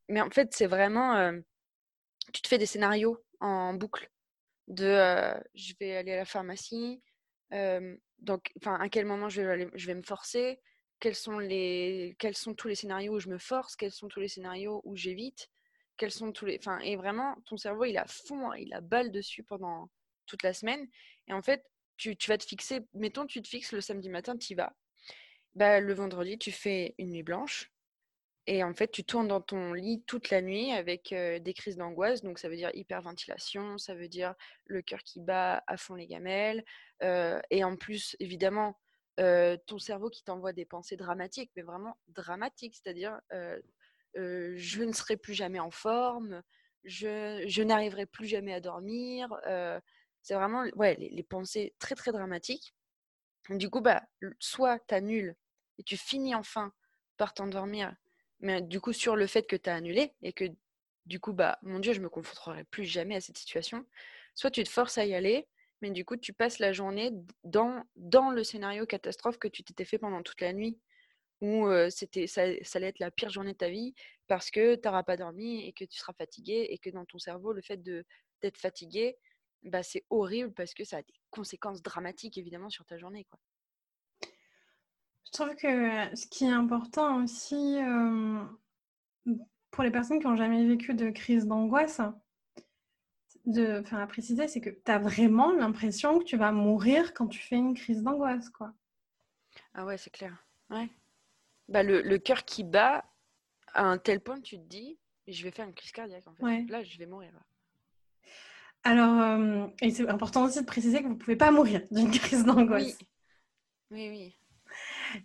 mais 0.09 0.21
en 0.21 0.31
fait, 0.31 0.53
c'est 0.53 0.67
vraiment. 0.67 1.33
tu 2.33 2.43
te 2.43 2.49
fais 2.49 2.59
des 2.59 2.67
scénarios 2.67 3.23
en 3.41 3.75
boucle 3.75 4.11
de 4.69 5.35
je 5.55 5.75
vais 5.79 5.97
aller 5.97 6.13
à 6.13 6.17
la 6.17 6.25
pharmacie. 6.25 7.03
donc, 8.19 8.53
à 8.65 8.89
quel 8.89 9.07
moment 9.07 9.29
je 9.29 9.43
vais, 9.43 9.69
je 9.75 9.87
vais 9.87 9.95
me 9.95 10.03
forcer 10.03 10.61
quels 11.03 11.17
sont, 11.17 11.41
les, 11.41 12.15
quels 12.21 12.37
sont 12.37 12.55
tous 12.55 12.69
les 12.69 12.77
scénarios 12.77 13.15
où 13.15 13.19
je 13.19 13.29
me 13.29 13.39
force, 13.39 13.75
quels 13.75 13.91
sont 13.91 14.07
tous 14.07 14.21
les 14.21 14.29
scénarios 14.29 14.81
où 14.85 14.95
j'évite, 14.95 15.51
quels 15.97 16.13
sont 16.13 16.31
tous 16.31 16.47
les. 16.47 16.57
Enfin, 16.61 16.79
et 16.79 16.95
vraiment, 16.95 17.35
ton 17.45 17.57
cerveau, 17.57 17.85
il 17.87 17.99
a 17.99 18.07
fond, 18.07 18.53
hein, 18.53 18.57
il 18.57 18.73
a 18.73 18.81
balle 18.81 19.11
dessus 19.11 19.43
pendant 19.43 19.91
toute 20.27 20.45
la 20.45 20.53
semaine. 20.53 20.87
Et 21.27 21.33
en 21.33 21.43
fait, 21.43 21.67
tu, 21.97 22.17
tu 22.17 22.31
vas 22.31 22.39
te 22.39 22.45
fixer, 22.45 22.83
mettons, 22.95 23.27
tu 23.27 23.43
te 23.43 23.49
fixes 23.49 23.73
le 23.73 23.81
samedi 23.81 24.11
matin, 24.11 24.37
tu 24.37 24.53
y 24.53 24.55
vas. 24.55 24.77
Bah, 25.57 25.81
le 25.81 25.93
vendredi, 25.93 26.39
tu 26.39 26.53
fais 26.53 26.95
une 26.99 27.11
nuit 27.11 27.25
blanche. 27.25 27.73
Et 28.47 28.63
en 28.63 28.73
fait, 28.73 28.93
tu 28.93 29.03
tournes 29.03 29.27
dans 29.27 29.41
ton 29.41 29.73
lit 29.73 30.05
toute 30.07 30.31
la 30.31 30.41
nuit 30.41 30.71
avec 30.71 31.13
des 31.13 31.55
crises 31.55 31.77
d'angoisse. 31.77 32.23
Donc, 32.23 32.39
ça 32.39 32.49
veut 32.49 32.57
dire 32.57 32.71
hyperventilation, 32.75 33.77
ça 33.77 33.97
veut 33.97 34.09
dire 34.09 34.37
le 34.67 34.83
cœur 34.83 35.03
qui 35.03 35.21
bat 35.21 35.65
à 35.67 35.77
fond 35.77 35.97
les 35.97 36.07
gamelles. 36.07 36.65
et 37.03 37.65
en 37.65 37.77
plus, 37.77 38.17
évidemment, 38.21 38.79
ton 39.17 39.79
cerveau 39.79 40.11
qui 40.11 40.25
t'envoie 40.25 40.53
des 40.53 40.65
pensées 40.65 40.97
dramatiques, 40.97 41.51
mais 41.57 41.63
vraiment 41.63 41.99
dramatiques, 42.09 42.77
c'est-à-dire 42.77 43.21
je 44.15 44.83
ne 44.83 44.93
serai 44.93 45.17
plus 45.17 45.35
jamais 45.35 45.61
en 45.61 45.71
forme, 45.71 46.43
je, 46.85 47.45
je 47.47 47.63
n'arriverai 47.63 48.07
plus 48.07 48.27
jamais 48.27 48.53
à 48.55 48.61
dormir. 48.61 49.29
c'est 50.23 50.35
vraiment 50.35 50.65
ouais, 50.77 50.97
les, 50.97 51.23
pensées 51.23 51.75
très 51.79 51.95
très 51.95 52.13
dramatiques. 52.13 52.75
Du 53.51 53.69
coup, 53.71 53.81
bah, 53.81 54.03
soit 54.39 54.79
tu 54.87 54.95
annules 54.95 55.35
et 55.79 55.83
tu 55.83 55.97
finis 55.97 56.35
enfin 56.35 56.73
par 57.17 57.35
t'endormir, 57.35 57.95
mais 58.41 58.63
du 58.63 58.81
coup 58.81 58.93
sur 58.93 59.17
le 59.17 59.27
fait 59.27 59.47
que 59.47 59.57
tu 59.57 59.69
as 59.69 59.75
annulé 59.75 60.15
et 60.23 60.33
que 60.33 60.45
du 61.07 61.19
coup, 61.21 61.33
bah, 61.33 61.59
mon 61.63 61.79
Dieu, 61.81 61.93
je 61.93 62.01
me 62.01 62.09
confronterai 62.09 62.65
plus 62.65 62.85
jamais 62.85 63.17
à 63.17 63.21
cette 63.21 63.39
situation. 63.39 63.85
Soit 64.35 64.51
tu 64.51 64.63
te 64.63 64.69
forces 64.69 64.99
à 64.99 65.05
y 65.05 65.15
aller, 65.15 65.49
mais 65.83 65.91
du 65.91 66.05
coup, 66.05 66.17
tu 66.17 66.33
passes 66.33 66.59
la 66.59 66.73
journée 66.73 67.11
dans, 67.45 67.83
dans 67.97 68.31
le 68.31 68.45
scénario 68.45 68.87
catastrophe 68.87 69.39
que 69.39 69.49
tu 69.49 69.63
t'étais 69.63 69.85
fait 69.85 69.99
pendant 69.99 70.23
toute 70.23 70.41
la 70.41 70.53
nuit, 70.53 70.79
où 71.43 71.67
c'était, 71.91 72.29
ça, 72.29 72.43
allait 72.43 72.89
être 72.89 73.01
la 73.01 73.11
pire 73.11 73.29
journée 73.29 73.53
de 73.53 73.59
ta 73.59 73.69
vie 73.69 73.95
parce 74.29 74.51
que 74.51 74.77
tu 74.77 74.83
n'auras 74.87 75.03
pas 75.03 75.17
dormi 75.17 75.67
et 75.67 75.73
que 75.73 75.85
tu 75.85 75.99
seras 75.99 76.13
fatigué 76.13 76.69
et 76.71 76.79
que 76.79 76.89
dans 76.89 77.05
ton 77.05 77.19
cerveau, 77.19 77.53
le 77.53 77.61
fait 77.61 77.83
de, 77.83 78.05
d'être 78.41 78.59
fatigué, 78.59 79.19
bah, 79.65 79.83
c'est 79.83 80.05
horrible 80.09 80.53
parce 80.55 80.73
que 80.73 80.85
ça 80.85 80.99
a 80.99 81.03
des 81.03 81.15
conséquences 81.31 81.83
dramatiques 81.83 82.39
évidemment 82.39 82.71
sur 82.71 82.85
ta 82.87 82.97
journée. 82.97 83.25
Quoi. 83.25 83.41
Je 85.27 85.33
trouve 85.33 85.55
que 85.57 86.17
ce 86.17 86.27
qui 86.29 86.45
est 86.45 86.51
important 86.51 87.25
aussi 87.25 87.79
pour 89.73 89.83
les 89.83 89.91
personnes 89.91 90.21
qui 90.21 90.27
n'ont 90.27 90.37
jamais 90.37 90.65
vécu 90.67 90.95
de 90.95 91.11
crise 91.11 91.47
d'angoisse, 91.47 92.01
de 93.45 93.83
faire 93.83 93.99
à 93.99 94.07
préciser, 94.07 94.49
c'est 94.49 94.61
que 94.61 94.71
tu 94.71 94.91
as 94.91 94.99
vraiment 94.99 95.53
l'impression 95.53 96.19
que 96.19 96.25
tu 96.25 96.37
vas 96.37 96.53
mourir 96.53 97.13
quand 97.15 97.27
tu 97.27 97.41
fais 97.41 97.57
une 97.57 97.75
crise 97.75 98.03
d'angoisse, 98.03 98.49
quoi. 98.51 98.73
Ah 99.75 99.85
ouais, 99.85 99.99
c'est 99.99 100.11
clair. 100.11 100.47
Ouais. 100.71 100.89
Bah, 101.69 101.83
le, 101.83 102.03
le 102.03 102.19
cœur 102.19 102.45
qui 102.45 102.65
bat 102.65 103.05
à 103.75 103.85
un 103.85 103.99
tel 103.99 104.21
point 104.21 104.37
que 104.37 104.43
tu 104.43 104.59
te 104.59 104.69
dis, 104.69 104.99
je 105.27 105.43
vais 105.45 105.51
faire 105.51 105.67
une 105.67 105.75
crise 105.75 105.93
cardiaque, 105.93 106.27
en 106.27 106.35
fait. 106.35 106.67
Là, 106.69 106.83
je 106.83 106.99
vais 106.99 107.07
mourir. 107.07 107.33
Alors, 108.85 109.21
euh, 109.21 109.67
et 109.81 109.91
c'est 109.91 110.09
important 110.09 110.45
aussi 110.45 110.61
de 110.61 110.67
préciser 110.67 110.99
que 110.99 111.05
vous 111.05 111.15
ne 111.15 111.19
pouvez 111.19 111.37
pas 111.37 111.51
mourir 111.51 111.83
d'une 111.91 112.11
crise 112.11 112.45
d'angoisse. 112.45 112.99
Oui, 113.91 114.09
oui. 114.09 114.11
oui. 114.11 114.37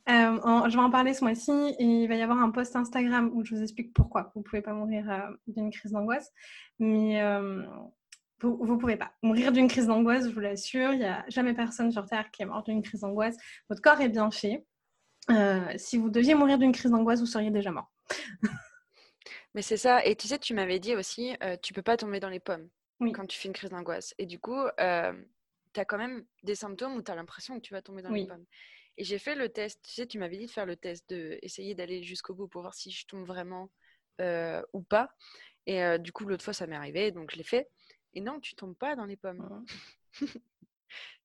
Euh, 0.09 0.69
je 0.69 0.75
vais 0.75 0.83
en 0.83 0.89
parler 0.89 1.13
ce 1.13 1.23
mois-ci 1.23 1.51
et 1.51 1.83
il 1.83 2.07
va 2.07 2.15
y 2.15 2.21
avoir 2.21 2.39
un 2.39 2.51
post 2.51 2.75
Instagram 2.75 3.31
où 3.33 3.45
je 3.45 3.55
vous 3.55 3.63
explique 3.63 3.93
pourquoi 3.93 4.31
vous 4.33 4.41
ne 4.41 4.43
pouvez 4.43 4.61
pas 4.61 4.73
mourir 4.73 5.09
euh, 5.09 5.33
d'une 5.47 5.71
crise 5.71 5.93
d'angoisse. 5.93 6.31
Mais 6.79 7.21
vous 8.39 8.73
ne 8.73 8.77
pouvez 8.77 8.97
pas 8.97 9.13
mourir 9.23 9.51
d'une 9.51 9.67
crise 9.67 9.87
d'angoisse, 9.87 10.25
je 10.25 10.33
vous 10.33 10.39
l'assure. 10.39 10.93
Il 10.93 10.99
n'y 10.99 11.05
a 11.05 11.25
jamais 11.27 11.53
personne 11.53 11.91
sur 11.91 12.05
Terre 12.05 12.29
qui 12.31 12.43
est 12.43 12.45
mort 12.45 12.63
d'une 12.63 12.81
crise 12.81 13.01
d'angoisse. 13.01 13.35
Votre 13.69 13.81
corps 13.81 13.99
est 14.01 14.09
bien 14.09 14.29
fait. 14.29 14.65
Euh, 15.29 15.73
si 15.75 15.97
vous 15.97 16.09
deviez 16.09 16.35
mourir 16.35 16.57
d'une 16.57 16.71
crise 16.71 16.91
d'angoisse, 16.91 17.19
vous 17.19 17.25
seriez 17.25 17.51
déjà 17.51 17.71
mort. 17.71 17.91
Mais 19.53 19.61
c'est 19.61 19.77
ça. 19.77 20.05
Et 20.05 20.15
tu 20.15 20.27
sais, 20.27 20.39
tu 20.39 20.53
m'avais 20.53 20.79
dit 20.79 20.95
aussi, 20.95 21.35
euh, 21.43 21.57
tu 21.61 21.73
peux 21.73 21.81
pas 21.81 21.97
tomber 21.97 22.19
dans 22.19 22.29
les 22.29 22.39
pommes 22.39 22.69
quand 23.13 23.25
tu 23.25 23.37
fais 23.39 23.47
une 23.47 23.53
crise 23.53 23.69
d'angoisse. 23.69 24.13
Et 24.17 24.25
du 24.25 24.39
coup, 24.39 24.59
euh, 24.79 25.13
tu 25.73 25.79
as 25.79 25.85
quand 25.85 25.97
même 25.97 26.25
des 26.43 26.55
symptômes 26.55 26.95
où 26.95 27.01
tu 27.01 27.11
as 27.11 27.15
l'impression 27.15 27.55
que 27.55 27.65
tu 27.65 27.73
vas 27.73 27.81
tomber 27.81 28.01
dans 28.01 28.09
les 28.09 28.27
pommes. 28.27 28.45
Et 28.97 29.03
j'ai 29.03 29.19
fait 29.19 29.35
le 29.35 29.49
test. 29.49 29.79
Tu 29.83 29.93
sais, 29.93 30.07
tu 30.07 30.17
m'avais 30.19 30.37
dit 30.37 30.45
de 30.45 30.51
faire 30.51 30.65
le 30.65 30.75
test, 30.75 31.07
d'essayer 31.09 31.75
d'aller 31.75 32.03
jusqu'au 32.03 32.33
bout 32.33 32.47
pour 32.47 32.61
voir 32.61 32.73
si 32.73 32.91
je 32.91 33.05
tombe 33.05 33.25
vraiment 33.25 33.69
euh, 34.21 34.61
ou 34.73 34.81
pas. 34.81 35.09
Et 35.65 35.99
du 35.99 36.13
coup, 36.13 36.23
l'autre 36.25 36.45
fois, 36.45 36.53
ça 36.53 36.65
m'est 36.65 36.77
arrivé, 36.77 37.11
donc 37.11 37.31
je 37.31 37.37
l'ai 37.37 37.43
fait. 37.43 37.67
Et 38.13 38.21
non, 38.21 38.39
tu 38.39 38.55
tombes 38.55 38.75
pas 38.75 38.95
dans 38.95 39.05
les 39.05 39.17
pommes. 39.17 39.65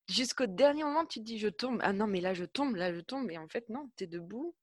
Jusqu'au 0.08 0.46
dernier 0.46 0.84
moment, 0.84 1.06
tu 1.06 1.20
te 1.20 1.24
dis 1.24 1.38
je 1.38 1.48
tombe. 1.48 1.80
Ah 1.82 1.92
non, 1.92 2.06
mais 2.06 2.20
là 2.20 2.34
je 2.34 2.44
tombe, 2.44 2.76
là 2.76 2.92
je 2.92 3.00
tombe. 3.00 3.30
Et 3.30 3.38
en 3.38 3.48
fait, 3.48 3.68
non, 3.68 3.90
tu 3.96 4.04
es 4.04 4.06
debout 4.06 4.54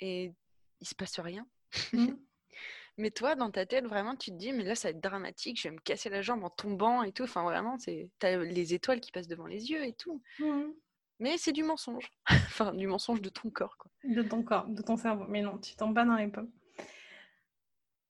et 0.00 0.32
il 0.80 0.86
se 0.86 0.94
passe 0.94 1.20
rien. 1.20 1.46
Mmh. 1.92 2.08
mais 2.98 3.10
toi, 3.10 3.34
dans 3.34 3.50
ta 3.50 3.66
tête, 3.66 3.86
vraiment, 3.86 4.16
tu 4.16 4.30
te 4.30 4.36
dis 4.36 4.52
mais 4.52 4.64
là 4.64 4.74
ça 4.74 4.88
va 4.88 4.90
être 4.90 5.02
dramatique, 5.02 5.60
je 5.60 5.68
vais 5.68 5.74
me 5.74 5.80
casser 5.80 6.08
la 6.08 6.22
jambe 6.22 6.42
en 6.42 6.50
tombant 6.50 7.02
et 7.02 7.12
tout. 7.12 7.24
Enfin, 7.24 7.42
vraiment, 7.44 7.76
tu 7.76 8.10
as 8.22 8.36
les 8.38 8.74
étoiles 8.74 9.00
qui 9.00 9.12
passent 9.12 9.28
devant 9.28 9.46
les 9.46 9.70
yeux 9.70 9.84
et 9.84 9.92
tout. 9.92 10.22
Mmh. 10.38 10.72
Mais 11.20 11.38
c'est 11.38 11.52
du 11.52 11.62
mensonge. 11.62 12.10
enfin, 12.30 12.72
du 12.72 12.86
mensonge 12.88 13.20
de 13.20 13.28
ton 13.28 13.50
corps. 13.50 13.76
Quoi. 13.78 13.90
De 14.02 14.22
ton 14.22 14.42
corps, 14.42 14.66
de 14.66 14.82
ton 14.82 14.96
cerveau. 14.96 15.26
Mais 15.28 15.42
non, 15.42 15.58
tu 15.58 15.76
tombes 15.76 15.94
pas 15.94 16.04
dans 16.04 16.16
les 16.16 16.28
pommes. 16.28 16.50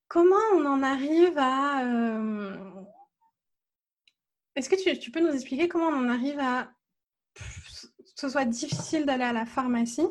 Comment 0.08 0.36
on 0.54 0.64
en 0.64 0.82
arrive 0.82 1.36
à. 1.36 1.84
Euh, 1.84 2.81
est-ce 4.56 4.68
que 4.68 4.98
tu, 4.98 5.10
peux 5.10 5.20
nous 5.20 5.34
expliquer 5.34 5.68
comment 5.68 5.86
on 5.86 6.06
en 6.06 6.08
arrive 6.08 6.38
à 6.38 6.72
ce 8.22 8.28
soit 8.28 8.44
difficile 8.44 9.04
d'aller 9.04 9.24
à 9.24 9.32
la 9.32 9.46
pharmacie, 9.46 10.06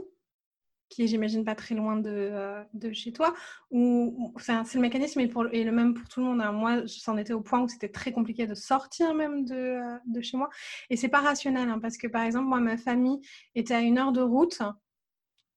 qui 0.89 1.03
est, 1.03 1.07
j'imagine, 1.07 1.45
pas 1.45 1.55
très 1.55 1.75
loin 1.75 1.95
de, 1.95 2.09
euh, 2.09 2.93
chez 2.93 3.13
toi, 3.13 3.33
ou 3.69 4.33
c'est 4.37 4.73
le 4.73 4.81
mécanisme 4.81 5.21
et, 5.21 5.63
le 5.63 5.71
même 5.71 5.93
pour 5.93 6.07
tout 6.09 6.19
le 6.19 6.25
monde. 6.25 6.41
Hein. 6.41 6.51
Moi, 6.51 6.85
j'en 6.85 7.17
étais 7.17 7.31
au 7.31 7.39
point 7.41 7.61
où 7.61 7.69
c'était 7.69 7.89
très 7.89 8.11
compliqué 8.11 8.45
de 8.45 8.55
sortir 8.55 9.13
même 9.13 9.45
de, 9.45 9.55
euh, 9.55 10.21
chez 10.21 10.35
moi. 10.35 10.49
Et 10.89 10.97
c'est 10.97 11.07
pas 11.07 11.21
rationnel, 11.21 11.69
hein, 11.69 11.79
parce 11.79 11.97
que 11.97 12.07
par 12.07 12.23
exemple, 12.23 12.47
moi, 12.47 12.59
ma 12.59 12.77
famille 12.77 13.21
était 13.55 13.73
à 13.73 13.79
une 13.79 13.97
heure 13.97 14.11
de 14.11 14.21
route. 14.21 14.61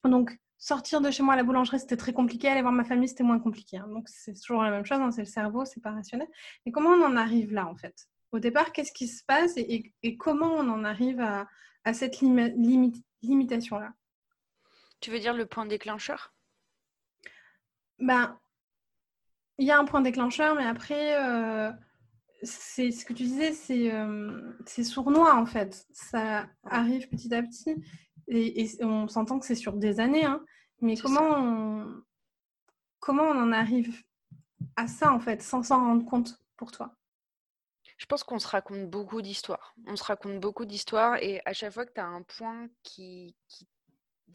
Donc, 0.05 0.39
sortir 0.57 1.01
de 1.01 1.11
chez 1.11 1.25
moi 1.25 1.35
à 1.35 1.37
la 1.37 1.43
boulangerie, 1.43 1.81
c'était 1.81 1.97
très 1.97 2.13
compliqué. 2.13 2.49
Aller 2.49 2.63
voir 2.63 2.73
ma 2.73 2.85
famille, 2.85 3.09
c'était 3.09 3.25
moins 3.25 3.41
compliqué. 3.41 3.79
Hein. 3.79 3.89
Donc, 3.89 4.09
c'est 4.09 4.35
toujours 4.35 4.63
la 4.63 4.71
même 4.71 4.85
chose. 4.85 4.99
c'est 5.13 5.23
le 5.23 5.27
cerveau, 5.27 5.65
c'est 5.65 5.83
pas 5.83 5.91
rationnel. 5.91 6.29
Et 6.67 6.71
comment 6.71 6.91
on 6.91 7.05
en 7.05 7.17
arrive 7.17 7.53
là, 7.53 7.67
en 7.67 7.75
fait? 7.75 8.09
Au 8.35 8.41
départ, 8.41 8.73
qu'est-ce 8.73 8.93
qui 8.93 9.07
se 9.07 9.23
passe 9.25 9.57
et, 9.57 9.93
comment 10.19 10.53
on 10.55 10.69
en 10.69 10.85
arrive 10.85 11.21
à, 11.21 11.47
à 11.85 11.95
cette 11.95 12.21
limitation-là? 12.21 13.93
Tu 15.01 15.11
veux 15.11 15.21
dire 15.21 15.35
le 15.35 15.47
point 15.47 15.67
déclencheur? 15.67 16.35
Ben, 18.01 18.39
il 19.59 19.67
y 19.67 19.71
a 19.71 19.79
un 19.79 19.85
point 19.85 20.01
déclencheur, 20.01 20.57
mais 20.57 20.65
après, 20.65 21.17
euh, 21.23 21.71
c'est 22.43 22.91
ce 22.91 23.05
que 23.05 23.13
tu 23.13 23.23
disais, 23.23 23.53
c'est 23.53 23.93
euh, 23.93 24.53
sournois 24.67 25.37
en 25.37 25.47
fait. 25.47 25.87
Ça 25.93 26.49
arrive 26.65 27.09
petit 27.09 27.33
à 27.35 27.43
petit 27.43 27.77
et, 28.27 28.69
on 28.81 29.07
s'entend 29.07 29.39
que 29.39 29.47
c'est 29.47 29.55
sur 29.55 29.75
des 29.75 30.01
années. 30.01 30.25
Hein. 30.25 30.45
mais 30.81 30.97
comment 30.97 31.37
on, 31.37 32.03
comment 32.99 33.25
on 33.25 33.41
en 33.41 33.53
arrive 33.53 34.03
à 34.75 34.89
ça 34.89 35.13
en 35.13 35.21
fait, 35.21 35.41
sans 35.41 35.63
s'en 35.63 35.79
rendre 35.79 36.05
compte 36.05 36.41
pour 36.57 36.73
toi? 36.73 36.97
Je 37.97 38.07
pense 38.07 38.25
qu'on 38.25 38.39
se 38.39 38.49
raconte 38.49 38.89
beaucoup 38.91 39.23
d'histoires. 39.23 39.75
On 39.87 39.97
se 39.97 40.05
raconte 40.05 40.41
beaucoup 40.41 40.65
d'histoires 40.65 41.17
et 41.23 41.41
à 41.45 41.53
chaque 41.53 41.73
fois 41.73 41.87
que 41.87 41.93
tu 41.93 42.01
as 42.01 42.07
un 42.07 42.23
point 42.23 42.69
qui, 42.83 43.37
qui, 43.49 43.69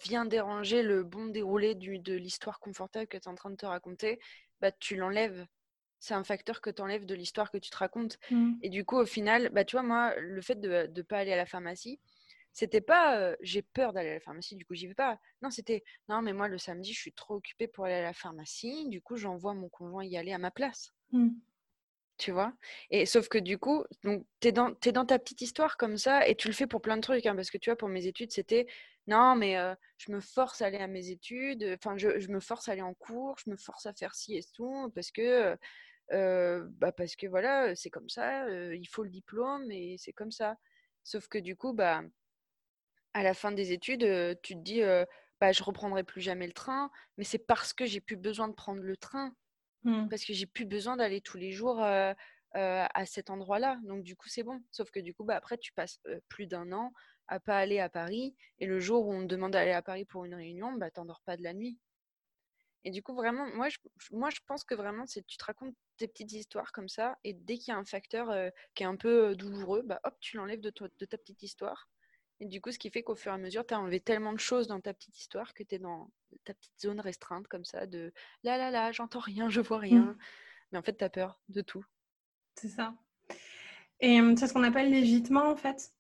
vient 0.02 0.24
déranger 0.24 0.82
le 0.82 1.04
bon 1.04 1.26
déroulé 1.26 1.76
du, 1.76 2.00
de 2.00 2.14
l'histoire 2.14 2.60
confortable 2.60 3.08
que 3.08 3.18
tu 3.18 3.24
es 3.24 3.28
en 3.28 3.36
train 3.36 3.50
de 3.50 3.58
te 3.58 3.66
raconter, 3.66 4.20
bah, 4.62 4.72
tu 4.72 4.96
l'enlèves. 4.96 5.46
C'est 6.00 6.14
un 6.14 6.24
facteur 6.24 6.62
que 6.62 6.70
tu 6.70 6.82
enlèves 6.82 7.06
de 7.06 7.16
l'histoire 7.16 7.52
que 7.52 7.58
tu 7.58 7.70
te 7.70 7.76
racontes. 7.76 8.18
Mmh. 8.32 8.54
Et 8.62 8.70
du 8.70 8.86
coup, 8.86 8.96
au 8.96 9.06
final, 9.06 9.50
bah, 9.50 9.66
tu 9.66 9.76
vois, 9.76 9.84
moi, 9.84 10.16
le 10.18 10.42
fait 10.42 10.56
de 10.56 10.90
ne 10.96 11.02
pas 11.02 11.18
aller 11.18 11.34
à 11.34 11.38
la 11.38 11.46
pharmacie, 11.46 12.00
c'était 12.54 12.82
pas 12.82 13.36
j'ai 13.42 13.62
peur 13.62 13.94
d'aller 13.94 14.10
à 14.10 14.14
la 14.16 14.20
pharmacie, 14.20 14.56
du 14.56 14.66
coup 14.66 14.74
j'y 14.74 14.88
vais 14.88 14.96
pas. 14.96 15.20
Non, 15.42 15.52
c'était 15.52 15.84
non, 16.08 16.22
mais 16.22 16.34
moi 16.34 16.48
le 16.48 16.58
samedi 16.58 16.94
je 16.94 17.00
suis 17.00 17.14
trop 17.14 17.36
occupée 17.36 17.68
pour 17.68 17.86
aller 17.86 17.96
à 17.96 18.02
la 18.02 18.14
pharmacie, 18.14 18.88
du 18.88 19.02
coup 19.02 19.18
j'envoie 19.18 19.54
mon 19.54 19.70
conjoint 19.70 20.04
y 20.04 20.18
aller 20.18 20.34
à 20.34 20.38
ma 20.38 20.52
place. 20.52 20.92
Mmh. 21.12 21.30
Tu 22.20 22.32
vois? 22.32 22.54
Et 22.92 23.06
sauf 23.06 23.30
que 23.30 23.38
du 23.38 23.58
coup, 23.58 23.86
tu 24.04 24.48
es 24.50 24.52
dans, 24.52 24.74
ta 24.74 25.18
petite 25.20 25.42
histoire 25.42 25.78
comme 25.78 25.98
ça 25.98 26.28
et 26.28 26.36
tu 26.36 26.50
le 26.50 26.54
fais 26.54 26.68
pour 26.68 26.82
plein 26.82 26.98
de 26.98 27.02
trucs. 27.02 27.26
Hein, 27.26 27.36
parce 27.36 27.50
que 27.50 27.58
tu 27.58 27.70
vois, 27.70 27.78
pour 27.78 27.88
mes 27.88 28.08
études, 28.08 28.32
c'était 28.34 28.68
non, 29.08 29.36
mais 29.36 29.56
je 29.98 30.12
me 30.12 30.20
force 30.20 30.62
à 30.62 30.66
aller 30.68 30.78
à 30.78 30.88
mes 30.88 31.10
études, 31.12 31.66
enfin 31.76 31.98
je, 31.98 32.20
je, 32.20 32.28
me 32.28 32.42
force 32.42 32.68
à 32.68 32.74
aller 32.74 32.82
en 32.82 32.94
cours, 32.94 33.38
je 33.44 33.50
me 33.50 33.56
force 33.58 33.86
à 33.86 33.94
faire 33.94 34.14
ci 34.16 34.36
et 34.36 34.44
tout, 34.54 34.92
parce 34.94 35.12
que. 35.12 35.58
bah 36.12 36.92
parce 36.92 37.16
que 37.16 37.28
voilà, 37.28 37.74
c'est 37.76 37.90
comme 37.90 38.10
ça, 38.10 38.50
il 38.50 38.88
faut 38.88 39.04
le 39.04 39.10
diplôme 39.10 39.72
et 39.72 39.96
c'est 39.98 40.14
comme 40.14 40.32
ça. 40.32 40.58
Sauf 41.06 41.28
que 41.30 41.38
du 41.40 41.56
coup, 41.56 41.74
bah, 41.74 42.04
à 43.14 43.24
la 43.24 43.34
fin 43.34 43.52
des 43.54 43.72
études, 43.72 44.06
tu 44.44 44.56
te 44.56 44.62
dis, 44.62 44.82
bah, 45.40 45.54
je 45.54 45.64
reprendrai 45.64 46.04
plus 46.04 46.22
jamais 46.22 46.48
le 46.48 46.54
train, 46.54 46.92
mais 47.18 47.24
c'est 47.24 47.40
parce 47.40 47.74
que 47.74 47.86
j'ai 47.86 48.02
plus 48.02 48.18
besoin 48.18 48.50
de 48.50 48.54
prendre 48.54 48.82
le 48.82 48.98
train, 48.98 49.34
mmh. 49.84 50.10
parce 50.10 50.26
que 50.26 50.34
j'ai 50.34 50.46
plus 50.46 50.66
besoin 50.66 50.98
d'aller 50.98 51.22
tous 51.22 51.38
les 51.38 51.52
jours 51.52 51.82
à 51.82 53.06
cet 53.06 53.30
endroit-là. 53.30 53.80
Donc 53.84 54.04
du 54.04 54.16
coup, 54.16 54.30
c'est 54.30 54.44
bon. 54.44 54.62
Sauf 54.72 54.92
que 54.92 55.00
du 55.00 55.14
coup, 55.14 55.24
bah, 55.24 55.36
après, 55.36 55.58
tu 55.58 55.74
passes 55.74 56.00
plus 56.30 56.48
d'un 56.48 56.72
an 56.72 56.94
à 57.28 57.40
pas 57.40 57.58
aller 57.60 57.80
à 57.80 57.90
Paris, 57.90 58.36
et 58.58 58.66
le 58.66 58.80
jour 58.80 59.08
où 59.08 59.14
on 59.14 59.22
te 59.22 59.28
demande 59.28 59.52
d'aller 59.52 59.72
à 59.72 59.84
Paris 59.84 60.04
pour 60.04 60.26
une 60.26 60.34
réunion, 60.34 60.74
bah, 60.74 60.90
t'endors 60.90 61.22
pas 61.22 61.38
de 61.38 61.44
la 61.44 61.54
nuit. 61.54 61.78
Et 62.86 62.92
du 62.92 63.04
coup, 63.04 63.14
vraiment, 63.14 63.46
moi, 63.56 63.68
je, 63.70 64.40
pense 64.48 64.64
que 64.64 64.74
vraiment, 64.74 65.06
c'est 65.06 65.26
tu 65.28 65.38
te 65.38 65.46
racontes 65.46 65.76
tes 65.98 66.08
petites 66.08 66.32
histoires 66.32 66.72
comme 66.72 66.90
ça, 66.90 67.18
et 67.24 67.34
dès 67.34 67.58
qu'il 67.58 67.72
y 67.72 67.76
a 67.76 67.78
un 67.78 67.86
facteur 67.86 68.34
qui 68.74 68.84
est 68.84 68.88
un 68.88 68.96
peu 68.96 69.36
douloureux, 69.36 69.84
bah, 69.84 70.00
hop, 70.04 70.16
tu 70.20 70.38
l'enlèves 70.38 70.62
de 70.62 70.72
ta 70.72 71.18
petite 71.18 71.44
histoire 71.44 71.88
et 72.40 72.46
du 72.46 72.62
coup, 72.62 72.72
ce 72.72 72.80
qui 72.80 72.90
fait 72.90 73.04
qu'au 73.04 73.16
fur 73.16 73.32
et 73.32 73.36
à 73.36 73.38
mesure, 73.38 73.66
tu 73.66 73.74
as 73.74 73.80
enlevé 73.80 74.00
tellement 74.00 74.32
de 74.32 74.40
choses 74.40 74.68
dans 74.68 74.80
ta 74.80 74.94
petite 74.94 75.18
histoire 75.20 75.54
que 75.54 75.64
tu 75.64 75.76
es 75.76 75.80
dans 75.80 76.10
ta 76.46 76.54
petite 76.54 76.80
zone 76.80 77.00
restreinte 77.00 77.48
comme 77.48 77.66
ça, 77.66 77.86
de 77.86 78.14
là, 78.44 78.58
là, 78.58 78.72
là, 78.72 78.92
j'entends 78.92 79.20
rien, 79.20 79.50
je 79.50 79.60
vois 79.60 79.80
rien. 79.80 80.02
Mmh. 80.02 80.18
Mais 80.72 80.78
en 80.78 80.82
fait, 80.82 80.98
tu 80.98 81.04
as 81.04 81.10
peur 81.10 81.42
de 81.50 81.62
tout. 81.62 81.84
C'est 82.56 82.70
ça. 82.70 82.94
Et 84.00 84.22
euh, 84.22 84.36
c'est 84.38 84.48
ce 84.48 84.54
qu'on 84.54 84.64
appelle 84.64 84.90
l'évitement, 84.90 85.50
en 85.50 85.56
fait. 85.58 85.92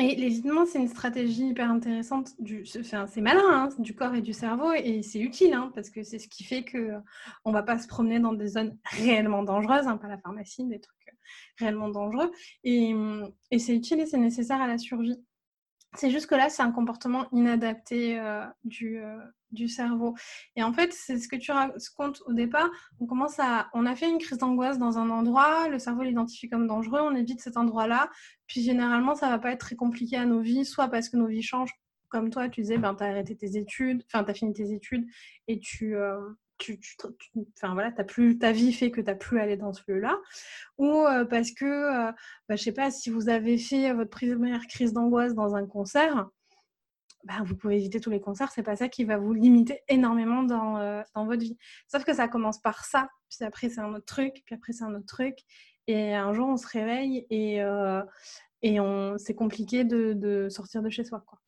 Et 0.00 0.16
l'évitement, 0.16 0.64
c'est 0.64 0.78
une 0.78 0.88
stratégie 0.88 1.48
hyper 1.48 1.70
intéressante. 1.70 2.30
Du, 2.40 2.64
c'est 2.64 3.16
malin, 3.18 3.42
hein, 3.44 3.68
du 3.78 3.94
corps 3.94 4.14
et 4.14 4.22
du 4.22 4.32
cerveau, 4.32 4.72
et 4.72 5.02
c'est 5.02 5.20
utile, 5.20 5.52
hein, 5.52 5.70
parce 5.74 5.90
que 5.90 6.02
c'est 6.02 6.18
ce 6.18 6.28
qui 6.28 6.44
fait 6.44 6.64
qu'on 6.64 6.78
euh, 6.78 7.00
ne 7.46 7.52
va 7.52 7.62
pas 7.62 7.78
se 7.78 7.86
promener 7.86 8.18
dans 8.18 8.32
des 8.32 8.48
zones 8.48 8.78
réellement 8.84 9.42
dangereuses, 9.44 9.86
hein, 9.86 9.98
pas 9.98 10.08
la 10.08 10.18
pharmacie, 10.18 10.64
des 10.66 10.80
trucs 10.80 11.08
euh, 11.08 11.16
réellement 11.58 11.88
dangereux. 11.88 12.32
Et, 12.64 12.94
et 13.50 13.58
c'est 13.60 13.74
utile 13.74 14.00
et 14.00 14.06
c'est 14.06 14.18
nécessaire 14.18 14.60
à 14.60 14.66
la 14.66 14.78
survie. 14.78 15.22
C'est 15.94 16.10
juste 16.10 16.26
que 16.26 16.34
là, 16.34 16.48
c'est 16.48 16.62
un 16.62 16.72
comportement 16.72 17.26
inadapté 17.32 18.18
euh, 18.18 18.46
du, 18.64 18.98
euh, 18.98 19.18
du, 19.50 19.68
cerveau. 19.68 20.14
Et 20.56 20.62
en 20.62 20.72
fait, 20.72 20.92
c'est 20.92 21.18
ce 21.18 21.28
que 21.28 21.36
tu 21.36 21.52
racontes 21.52 22.22
au 22.26 22.32
départ. 22.32 22.70
On 22.98 23.06
commence 23.06 23.38
à, 23.38 23.68
on 23.74 23.84
a 23.84 23.94
fait 23.94 24.08
une 24.08 24.18
crise 24.18 24.38
d'angoisse 24.38 24.78
dans 24.78 24.98
un 24.98 25.10
endroit, 25.10 25.68
le 25.68 25.78
cerveau 25.78 26.02
l'identifie 26.02 26.48
comme 26.48 26.66
dangereux, 26.66 27.00
on 27.02 27.14
évite 27.14 27.40
cet 27.40 27.58
endroit-là. 27.58 28.10
Puis 28.46 28.62
généralement, 28.62 29.14
ça 29.14 29.28
va 29.28 29.38
pas 29.38 29.50
être 29.52 29.60
très 29.60 29.76
compliqué 29.76 30.16
à 30.16 30.24
nos 30.24 30.40
vies, 30.40 30.64
soit 30.64 30.88
parce 30.88 31.10
que 31.10 31.18
nos 31.18 31.26
vies 31.26 31.42
changent, 31.42 31.74
comme 32.08 32.30
toi, 32.30 32.48
tu 32.48 32.62
disais, 32.62 32.78
ben, 32.78 32.94
tu 32.94 33.04
as 33.04 33.08
arrêté 33.08 33.36
tes 33.36 33.56
études, 33.56 34.02
enfin, 34.06 34.24
tu 34.24 34.34
fini 34.34 34.52
tes 34.54 34.72
études 34.72 35.06
et 35.48 35.58
tu, 35.58 35.96
euh, 35.96 36.20
enfin, 37.56 37.74
voilà, 37.74 37.92
as 37.96 38.04
plus, 38.04 38.38
ta 38.38 38.52
vie 38.52 38.72
fait 38.72 38.90
que 38.90 39.00
tu 39.00 39.06
n'as 39.06 39.14
plus 39.14 39.38
à 39.38 39.42
aller 39.42 39.56
dans 39.56 39.72
ce 39.72 39.82
lieu-là, 39.88 40.18
ou 40.78 40.88
euh, 41.06 41.24
parce 41.24 41.50
que, 41.52 41.64
euh, 41.64 42.12
bah, 42.48 42.56
je 42.56 42.62
sais 42.62 42.72
pas, 42.72 42.90
si 42.90 43.10
vous 43.10 43.28
avez 43.28 43.58
fait 43.58 43.92
votre 43.92 44.10
première 44.10 44.66
crise 44.66 44.92
d'angoisse 44.92 45.34
dans 45.34 45.54
un 45.54 45.66
concert, 45.66 46.28
bah, 47.24 47.34
vous 47.44 47.56
pouvez 47.56 47.76
éviter 47.76 48.00
tous 48.00 48.10
les 48.10 48.20
concerts, 48.20 48.50
c'est 48.50 48.62
pas 48.62 48.76
ça 48.76 48.88
qui 48.88 49.04
va 49.04 49.16
vous 49.16 49.32
limiter 49.32 49.80
énormément 49.88 50.42
dans, 50.42 50.78
euh, 50.78 51.02
dans 51.14 51.26
votre 51.26 51.42
vie. 51.42 51.56
Sauf 51.86 52.04
que 52.04 52.14
ça 52.14 52.28
commence 52.28 52.60
par 52.60 52.84
ça, 52.84 53.08
puis 53.30 53.44
après 53.44 53.68
c'est 53.68 53.80
un 53.80 53.94
autre 53.94 54.06
truc, 54.06 54.42
puis 54.44 54.54
après 54.54 54.72
c'est 54.72 54.84
un 54.84 54.94
autre 54.94 55.06
truc, 55.06 55.36
et 55.86 56.14
un 56.14 56.32
jour 56.32 56.48
on 56.48 56.56
se 56.56 56.66
réveille 56.66 57.26
et, 57.30 57.60
et 58.62 58.80
on, 58.80 59.18
c'est 59.18 59.34
compliqué 59.34 59.84
de, 59.84 60.12
de 60.12 60.48
sortir 60.48 60.82
de 60.82 60.90
chez 60.90 61.04
soi. 61.04 61.22
Quoi. 61.26 61.38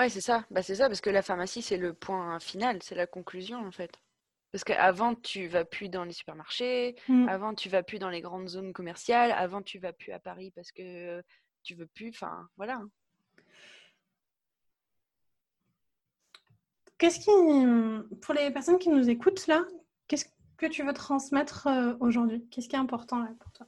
Ouais, 0.00 0.08
c'est 0.08 0.22
ça. 0.22 0.46
Bah, 0.50 0.62
c'est 0.62 0.76
ça, 0.76 0.86
parce 0.88 1.02
que 1.02 1.10
la 1.10 1.20
pharmacie, 1.20 1.60
c'est 1.60 1.76
le 1.76 1.92
point 1.92 2.40
final, 2.40 2.78
c'est 2.82 2.94
la 2.94 3.06
conclusion, 3.06 3.58
en 3.58 3.70
fait. 3.70 4.00
Parce 4.50 4.64
qu'avant, 4.64 5.14
tu 5.14 5.46
vas 5.46 5.66
plus 5.66 5.90
dans 5.90 6.04
les 6.04 6.14
supermarchés, 6.14 6.96
mmh. 7.06 7.28
avant, 7.28 7.54
tu 7.54 7.68
vas 7.68 7.82
plus 7.82 7.98
dans 7.98 8.08
les 8.08 8.22
grandes 8.22 8.48
zones 8.48 8.72
commerciales, 8.72 9.30
avant, 9.32 9.60
tu 9.60 9.78
vas 9.78 9.92
plus 9.92 10.12
à 10.12 10.18
Paris 10.18 10.52
parce 10.56 10.72
que 10.72 11.22
tu 11.64 11.74
veux 11.74 11.86
plus. 11.86 12.08
Enfin, 12.08 12.48
voilà. 12.56 12.80
Qu'est-ce 16.96 17.20
qui, 17.20 18.16
pour 18.22 18.32
les 18.32 18.50
personnes 18.50 18.78
qui 18.78 18.88
nous 18.88 19.10
écoutent 19.10 19.46
là, 19.48 19.66
qu'est-ce 20.08 20.24
que 20.56 20.66
tu 20.66 20.82
veux 20.82 20.94
transmettre 20.94 21.66
euh, 21.66 21.94
aujourd'hui? 22.00 22.48
Qu'est-ce 22.50 22.70
qui 22.70 22.74
est 22.74 22.78
important 22.78 23.18
là 23.18 23.28
pour 23.38 23.52
toi? 23.52 23.66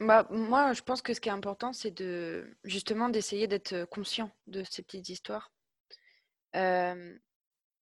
Bah, 0.00 0.26
moi, 0.30 0.72
je 0.72 0.80
pense 0.80 1.02
que 1.02 1.12
ce 1.12 1.20
qui 1.20 1.28
est 1.28 1.32
important, 1.32 1.74
c'est 1.74 1.90
de 1.90 2.56
justement 2.64 3.10
d'essayer 3.10 3.46
d'être 3.46 3.84
conscient 3.84 4.30
de 4.46 4.64
ces 4.64 4.82
petites 4.82 5.10
histoires 5.10 5.52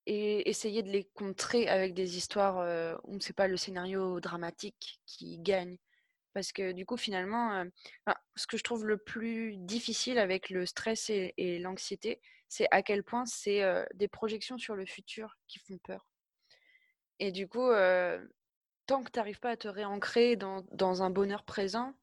et 0.05 0.49
essayer 0.49 0.83
de 0.83 0.89
les 0.89 1.05
contrer 1.13 1.67
avec 1.69 1.93
des 1.93 2.17
histoires 2.17 2.99
où 3.05 3.19
c'est 3.21 3.35
pas 3.35 3.47
le 3.47 3.55
scénario 3.57 4.19
dramatique 4.19 4.99
qui 5.05 5.39
gagne. 5.39 5.77
Parce 6.33 6.51
que 6.51 6.73
du 6.73 6.85
coup, 6.85 6.97
finalement, 6.97 7.63
ce 8.35 8.47
que 8.47 8.57
je 8.57 8.63
trouve 8.63 8.85
le 8.85 8.97
plus 8.97 9.55
difficile 9.57 10.19
avec 10.19 10.49
le 10.49 10.65
stress 10.65 11.09
et, 11.09 11.59
l'anxiété, 11.59 12.21
c'est 12.49 12.67
à 12.71 12.83
quel 12.83 13.03
point 13.03 13.25
c'est 13.25 13.63
des 13.93 14.09
projections 14.09 14.57
sur 14.57 14.75
le 14.75 14.85
futur 14.85 15.37
qui 15.47 15.59
font 15.59 15.77
peur. 15.77 16.05
Et 17.19 17.31
du 17.31 17.47
coup, 17.47 17.69
tant 18.87 19.03
que 19.03 19.11
tu 19.11 19.19
n'arrives 19.19 19.39
pas 19.39 19.51
à 19.51 19.57
te 19.57 19.69
réancrer 19.69 20.35
dans, 20.35 20.65
dans 20.71 21.01
un 21.01 21.09
bonheur 21.09 21.43
présent, 21.43 21.93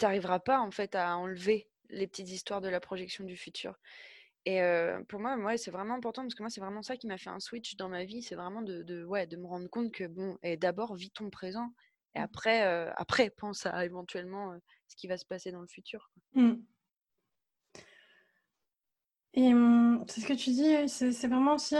tu 0.00 0.06
n'arriveras 0.06 0.40
pas 0.40 0.60
en 0.60 0.70
fait 0.70 0.94
à 0.94 1.16
enlever 1.16 1.68
les 1.90 2.06
petites 2.06 2.30
histoires 2.30 2.60
de 2.60 2.68
la 2.68 2.80
projection 2.80 3.24
du 3.24 3.36
futur. 3.36 3.78
Et 4.46 4.60
pour 5.08 5.20
moi, 5.20 5.36
ouais, 5.36 5.58
c'est 5.58 5.70
vraiment 5.70 5.94
important 5.94 6.22
parce 6.22 6.34
que 6.34 6.42
moi, 6.42 6.48
c'est 6.48 6.62
vraiment 6.62 6.82
ça 6.82 6.96
qui 6.96 7.06
m'a 7.06 7.18
fait 7.18 7.28
un 7.28 7.40
switch 7.40 7.76
dans 7.76 7.90
ma 7.90 8.04
vie. 8.04 8.22
C'est 8.22 8.36
vraiment 8.36 8.62
de, 8.62 8.82
de, 8.82 9.04
ouais, 9.04 9.26
de 9.26 9.36
me 9.36 9.46
rendre 9.46 9.68
compte 9.68 9.92
que, 9.92 10.04
bon, 10.04 10.38
et 10.42 10.56
d'abord, 10.56 10.94
vis 10.94 11.10
ton 11.10 11.28
présent 11.28 11.70
et 12.14 12.20
mmh. 12.20 12.22
après, 12.22 12.62
après 12.96 13.30
pense 13.36 13.66
à 13.66 13.84
éventuellement 13.84 14.56
ce 14.88 14.96
qui 14.96 15.08
va 15.08 15.18
se 15.18 15.26
passer 15.26 15.52
dans 15.52 15.60
le 15.60 15.68
futur. 15.68 16.10
Mmh. 16.34 16.54
Et 19.34 19.52
mmh, 19.52 20.04
c'est 20.08 20.20
ce 20.22 20.26
que 20.26 20.32
tu 20.32 20.50
dis, 20.50 20.88
c'est 20.88 21.28
vraiment 21.28 21.54
aussi 21.54 21.76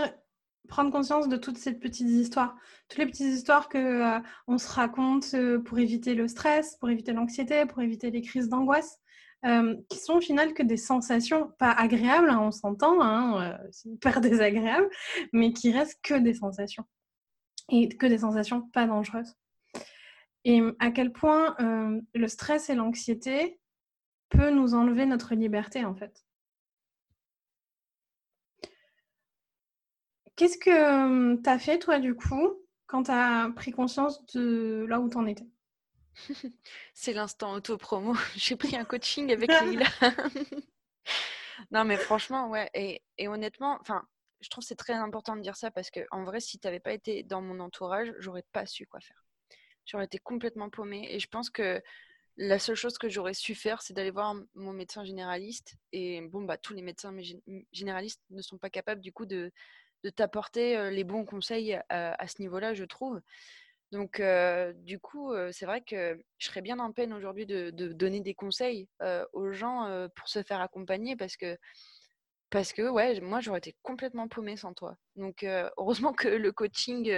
prendre 0.68 0.90
conscience 0.90 1.28
de 1.28 1.36
toutes 1.36 1.58
ces 1.58 1.74
petites 1.74 2.08
histoires, 2.08 2.56
toutes 2.88 2.98
les 2.98 3.06
petites 3.06 3.34
histoires 3.34 3.68
que 3.68 3.78
euh, 3.78 4.20
on 4.46 4.58
se 4.58 4.68
raconte 4.68 5.34
euh, 5.34 5.58
pour 5.58 5.78
éviter 5.78 6.14
le 6.14 6.28
stress, 6.28 6.76
pour 6.76 6.90
éviter 6.90 7.12
l'anxiété, 7.12 7.66
pour 7.66 7.82
éviter 7.82 8.10
les 8.10 8.22
crises 8.22 8.48
d'angoisse, 8.48 8.98
euh, 9.44 9.74
qui 9.88 9.98
sont 9.98 10.14
au 10.14 10.20
final 10.20 10.54
que 10.54 10.62
des 10.62 10.76
sensations 10.76 11.50
pas 11.58 11.70
agréables, 11.70 12.30
hein, 12.30 12.40
on 12.40 12.50
s'entend, 12.50 13.02
hein, 13.02 13.58
c'est 13.72 13.88
hyper 13.88 14.20
désagréable, 14.20 14.88
mais 15.32 15.52
qui 15.52 15.72
restent 15.72 16.00
que 16.02 16.14
des 16.14 16.34
sensations 16.34 16.84
et 17.68 17.88
que 17.88 18.06
des 18.06 18.18
sensations 18.18 18.62
pas 18.72 18.86
dangereuses. 18.86 19.34
Et 20.44 20.62
à 20.78 20.90
quel 20.90 21.12
point 21.12 21.54
le 21.58 22.26
stress 22.26 22.70
et 22.70 22.74
l'anxiété 22.74 23.60
peut 24.30 24.50
nous 24.50 24.74
enlever 24.74 25.04
notre 25.04 25.34
liberté 25.34 25.84
en 25.84 25.94
fait. 25.94 26.24
Qu'est-ce 30.40 30.56
que 30.56 31.36
tu 31.36 31.50
as 31.50 31.58
fait, 31.58 31.78
toi, 31.78 31.98
du 31.98 32.14
coup, 32.14 32.58
quand 32.86 33.02
tu 33.02 33.10
as 33.10 33.50
pris 33.54 33.72
conscience 33.72 34.24
de 34.28 34.86
là 34.88 34.98
où 34.98 35.10
tu 35.10 35.18
en 35.18 35.26
étais? 35.26 35.44
C'est 36.94 37.12
l'instant 37.12 37.52
auto-promo. 37.52 38.14
J'ai 38.36 38.56
pris 38.56 38.74
un 38.74 38.86
coaching 38.86 39.30
avec 39.32 39.50
Lila. 39.60 39.84
non, 41.70 41.84
mais 41.84 41.98
franchement, 41.98 42.48
ouais. 42.48 42.70
Et, 42.72 43.28
honnêtement, 43.28 43.76
enfin, 43.82 44.02
je 44.40 44.48
trouve 44.48 44.64
c'est 44.64 44.76
très 44.76 44.94
important 44.94 45.36
de 45.36 45.42
dire 45.42 45.56
ça 45.56 45.70
parce 45.70 45.90
que 45.90 46.00
en 46.10 46.24
vrai, 46.24 46.40
si 46.40 46.58
tu 46.58 46.66
n'avais 46.66 46.80
pas 46.80 46.94
été 46.94 47.22
dans 47.22 47.42
mon 47.42 47.60
entourage, 47.60 48.10
j'aurais 48.18 48.46
pas 48.50 48.64
su 48.64 48.86
quoi 48.86 49.00
faire. 49.00 49.22
J'aurais 49.84 50.06
été 50.06 50.16
complètement 50.16 50.70
paumée. 50.70 51.06
Et 51.10 51.20
je 51.20 51.28
pense 51.28 51.50
que 51.50 51.82
la 52.38 52.58
seule 52.58 52.76
chose 52.76 52.96
que 52.96 53.10
j'aurais 53.10 53.34
su 53.34 53.54
faire, 53.54 53.82
c'est 53.82 53.92
d'aller 53.92 54.10
voir 54.10 54.34
mon 54.54 54.72
médecin 54.72 55.04
généraliste. 55.04 55.74
Et 55.92 56.22
bon, 56.22 56.44
bah, 56.44 56.56
tous 56.56 56.72
les 56.72 56.80
médecins 56.80 57.14
généralistes 57.72 58.22
ne 58.30 58.40
sont 58.40 58.56
pas 58.56 58.70
capables 58.70 59.02
du 59.02 59.12
coup 59.12 59.26
de, 59.26 59.52
de 60.04 60.10
t'apporter 60.10 60.90
les 60.90 61.04
bons 61.04 61.24
conseils 61.24 61.78
à, 61.88 62.26
ce 62.26 62.40
niveau-là, 62.40 62.74
je 62.74 62.84
trouve. 62.84 63.20
Donc, 63.92 64.22
du 64.76 64.98
coup, 65.00 65.32
c'est 65.52 65.66
vrai 65.66 65.82
que 65.82 66.18
je 66.38 66.46
serais 66.46 66.62
bien 66.62 66.78
en 66.78 66.92
peine 66.92 67.12
aujourd'hui 67.12 67.46
de, 67.46 67.70
donner 67.70 68.20
des 68.20 68.34
conseils 68.34 68.88
aux 69.32 69.52
gens 69.52 70.08
pour 70.16 70.28
se 70.28 70.42
faire 70.42 70.60
accompagner 70.60 71.16
parce 71.16 71.36
que, 71.36 71.56
parce 72.50 72.72
que 72.72 72.88
ouais, 72.88 73.20
moi, 73.20 73.40
j'aurais 73.40 73.58
été 73.58 73.76
complètement 73.82 74.28
paumée 74.28 74.56
sans 74.56 74.74
toi. 74.74 74.96
Donc, 75.16 75.42
heureusement 75.76 76.12
que 76.12 76.28
le 76.28 76.52
coaching 76.52 77.12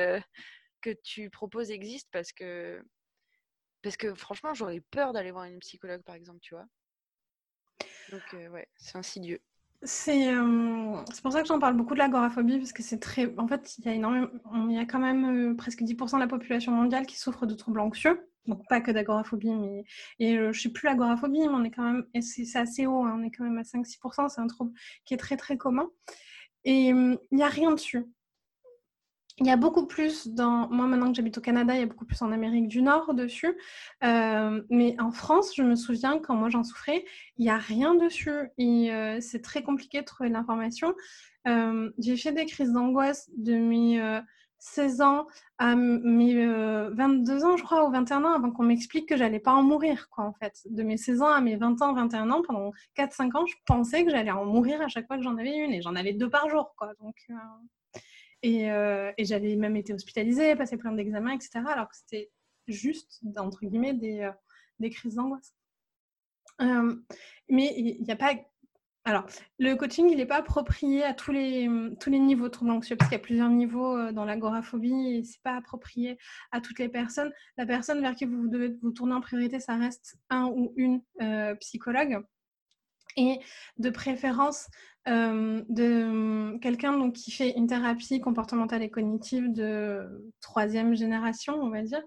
que 0.80 0.90
tu 1.04 1.30
proposes 1.30 1.70
existe 1.70 2.08
parce 2.10 2.32
que, 2.32 2.82
parce 3.82 3.96
que 3.96 4.14
franchement, 4.14 4.54
j'aurais 4.54 4.80
peur 4.90 5.12
d'aller 5.12 5.30
voir 5.30 5.44
une 5.44 5.58
psychologue, 5.60 6.02
par 6.02 6.14
exemple, 6.14 6.40
tu 6.40 6.54
vois. 6.54 6.66
Donc, 8.10 8.22
ouais, 8.32 8.68
c'est 8.76 8.96
insidieux. 8.96 9.40
Euh, 9.82 10.96
c'est 11.12 11.22
pour 11.22 11.32
ça 11.32 11.42
que 11.42 11.48
j'en 11.48 11.58
parle 11.58 11.76
beaucoup 11.76 11.94
de 11.94 11.98
l'agoraphobie, 11.98 12.58
parce 12.58 12.72
que 12.72 12.82
c'est 12.82 13.00
très. 13.00 13.34
En 13.38 13.48
fait, 13.48 13.76
il 13.78 13.84
y 13.84 13.88
a, 13.88 13.94
y 13.94 14.78
a 14.78 14.84
quand 14.86 14.98
même 15.00 15.52
euh, 15.52 15.54
presque 15.56 15.82
10% 15.82 16.14
de 16.14 16.20
la 16.20 16.28
population 16.28 16.72
mondiale 16.72 17.06
qui 17.06 17.18
souffre 17.18 17.46
de 17.46 17.54
troubles 17.54 17.80
anxieux. 17.80 18.28
Donc, 18.46 18.66
pas 18.68 18.80
que 18.80 18.90
d'agoraphobie, 18.90 19.52
mais. 19.52 19.84
Et 20.20 20.36
euh, 20.36 20.52
je 20.52 20.58
ne 20.58 20.62
sais 20.62 20.68
plus 20.70 20.86
l'agoraphobie, 20.86 21.40
mais 21.40 21.48
on 21.48 21.64
est 21.64 21.70
quand 21.70 21.82
même. 21.82 22.04
C'est 22.20 22.58
assez 22.58 22.86
haut, 22.86 23.04
hein, 23.04 23.16
on 23.18 23.24
est 23.24 23.30
quand 23.30 23.44
même 23.44 23.58
à 23.58 23.62
5-6%. 23.62 24.28
C'est 24.28 24.40
un 24.40 24.46
trouble 24.46 24.72
qui 25.04 25.14
est 25.14 25.18
très, 25.18 25.36
très 25.36 25.56
commun. 25.56 25.88
Et 26.64 26.88
il 26.88 27.18
n'y 27.32 27.42
a 27.42 27.48
rien 27.48 27.72
dessus 27.72 28.06
il 29.38 29.46
y 29.46 29.50
a 29.50 29.56
beaucoup 29.56 29.86
plus 29.86 30.28
dans. 30.28 30.68
Moi, 30.68 30.86
maintenant 30.86 31.08
que 31.08 31.14
j'habite 31.14 31.38
au 31.38 31.40
Canada, 31.40 31.74
il 31.74 31.80
y 31.80 31.82
a 31.82 31.86
beaucoup 31.86 32.04
plus 32.04 32.20
en 32.22 32.32
Amérique 32.32 32.68
du 32.68 32.82
Nord 32.82 33.14
dessus. 33.14 33.56
Euh, 34.04 34.62
mais 34.70 34.94
en 35.00 35.10
France, 35.10 35.52
je 35.56 35.62
me 35.62 35.74
souviens 35.74 36.18
quand 36.18 36.34
moi 36.34 36.50
j'en 36.50 36.64
souffrais, 36.64 37.04
il 37.38 37.44
n'y 37.44 37.50
a 37.50 37.56
rien 37.56 37.94
dessus. 37.94 38.50
Et 38.58 38.92
euh, 38.92 39.18
c'est 39.20 39.40
très 39.40 39.62
compliqué 39.62 40.00
de 40.00 40.06
trouver 40.06 40.28
l'information. 40.28 40.94
Euh, 41.48 41.90
j'ai 41.98 42.16
fait 42.16 42.32
des 42.32 42.46
crises 42.46 42.72
d'angoisse 42.72 43.30
de 43.36 43.54
mes 43.54 44.20
16 44.58 45.00
ans 45.00 45.26
à 45.58 45.74
mes 45.74 46.46
22 46.46 47.44
ans, 47.44 47.56
je 47.56 47.64
crois, 47.64 47.88
ou 47.88 47.90
21 47.90 48.24
ans, 48.24 48.34
avant 48.34 48.50
qu'on 48.50 48.64
m'explique 48.64 49.08
que 49.08 49.16
j'allais 49.16 49.40
pas 49.40 49.52
en 49.52 49.62
mourir, 49.62 50.08
quoi, 50.10 50.24
en 50.24 50.34
fait. 50.34 50.60
De 50.66 50.82
mes 50.82 50.96
16 50.98 51.22
ans 51.22 51.32
à 51.32 51.40
mes 51.40 51.56
20 51.56 51.80
ans, 51.82 51.94
21 51.94 52.30
ans, 52.30 52.42
pendant 52.46 52.70
4-5 52.96 53.36
ans, 53.36 53.46
je 53.46 53.56
pensais 53.66 54.04
que 54.04 54.10
j'allais 54.10 54.30
en 54.30 54.44
mourir 54.44 54.80
à 54.82 54.88
chaque 54.88 55.06
fois 55.06 55.16
que 55.16 55.22
j'en 55.24 55.36
avais 55.38 55.56
une. 55.56 55.72
Et 55.72 55.80
j'en 55.80 55.96
avais 55.96 56.12
deux 56.12 56.30
par 56.30 56.48
jour, 56.50 56.74
quoi. 56.76 56.92
Donc. 57.00 57.16
Euh, 58.44 59.12
et, 59.16 59.24
j'avais 59.24 59.56
même 59.56 59.76
été 59.76 59.92
hospitalisée, 59.92 60.56
passé 60.56 60.76
plein 60.76 60.92
d'examens, 60.92 61.32
etc. 61.32 61.60
Alors 61.66 61.88
que 61.88 61.96
c'était 61.96 62.30
juste, 62.66 63.20
entre 63.36 63.64
guillemets, 63.64 63.94
des, 63.94 64.20
euh, 64.20 64.90
crises 64.90 65.14
d'angoisse. 65.14 65.54
Euh, 66.60 66.96
mais 67.48 67.72
il 67.76 68.02
n'y 68.02 68.10
a 68.10 68.16
pas. 68.16 68.34
Alors, 69.04 69.26
le 69.58 69.74
coaching, 69.74 70.08
il 70.08 70.16
n'est 70.16 70.26
pas 70.26 70.36
approprié 70.36 71.02
à 71.02 71.12
tous 71.12 71.32
les, 71.32 71.68
tous 71.98 72.08
les 72.08 72.20
niveaux 72.20 72.44
de 72.44 72.50
troubles 72.50 72.70
anxieux, 72.70 72.94
parce 72.94 73.08
qu'il 73.08 73.18
y 73.18 73.20
a 73.20 73.24
plusieurs 73.24 73.48
niveaux 73.48 74.12
dans 74.12 74.24
l'agoraphobie 74.24 75.16
et 75.16 75.24
ce 75.24 75.32
n'est 75.32 75.40
pas 75.42 75.56
approprié 75.56 76.18
à 76.52 76.60
toutes 76.60 76.78
les 76.78 76.88
personnes. 76.88 77.32
La 77.56 77.66
personne 77.66 78.00
vers 78.00 78.14
qui 78.14 78.26
vous 78.26 78.46
devez 78.46 78.76
vous 78.80 78.92
tourner 78.92 79.14
en 79.14 79.20
priorité, 79.20 79.58
ça 79.58 79.76
reste 79.76 80.18
un 80.30 80.46
ou 80.46 80.72
une 80.76 81.02
psychologue 81.58 82.22
et 83.16 83.40
de 83.78 83.90
préférence 83.90 84.68
euh, 85.08 85.64
de 85.68 86.58
quelqu'un 86.58 87.10
qui 87.10 87.32
fait 87.32 87.56
une 87.56 87.66
thérapie 87.66 88.20
comportementale 88.20 88.82
et 88.82 88.90
cognitive 88.90 89.52
de 89.52 90.32
troisième 90.40 90.94
génération, 90.94 91.54
on 91.54 91.70
va 91.70 91.82
dire. 91.82 92.02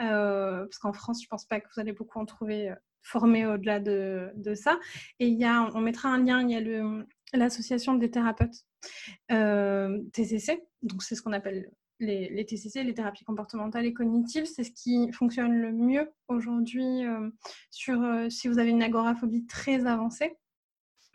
Euh, 0.00 0.64
parce 0.64 0.78
qu'en 0.78 0.94
France, 0.94 1.20
je 1.20 1.26
ne 1.26 1.28
pense 1.28 1.44
pas 1.44 1.60
que 1.60 1.66
vous 1.74 1.80
allez 1.80 1.92
beaucoup 1.92 2.18
en 2.18 2.24
trouver 2.24 2.70
euh, 2.70 2.74
formés 3.02 3.46
au-delà 3.46 3.78
de, 3.78 4.30
de, 4.36 4.54
ça. 4.54 4.78
Et 5.18 5.28
il 5.28 5.38
y 5.38 5.44
a, 5.44 5.68
on 5.74 5.80
mettra 5.80 6.08
un 6.08 6.24
lien, 6.24 6.40
il 6.40 6.50
y 6.50 6.54
a 6.54 7.36
l'association 7.36 7.94
des 7.94 8.10
thérapeutes 8.10 8.64
TCC, 9.28 10.62
donc 10.82 11.02
c'est 11.02 11.14
ce 11.14 11.22
qu'on 11.22 11.32
appelle 11.32 11.70
les, 11.98 12.30
les, 12.30 12.46
TCC, 12.46 12.82
les 12.82 12.94
thérapies 12.94 13.24
comportementales 13.24 13.84
et 13.84 13.92
cognitives, 13.92 14.46
c'est 14.46 14.64
ce 14.64 14.70
qui 14.70 15.12
fonctionne 15.12 15.52
le 15.52 15.72
mieux 15.72 16.10
aujourd'hui 16.28 17.02
sur 17.70 18.02
si 18.30 18.48
vous 18.48 18.58
avez 18.58 18.70
une 18.70 18.82
agoraphobie 18.82 19.46
très 19.46 19.84
avancée 19.86 20.38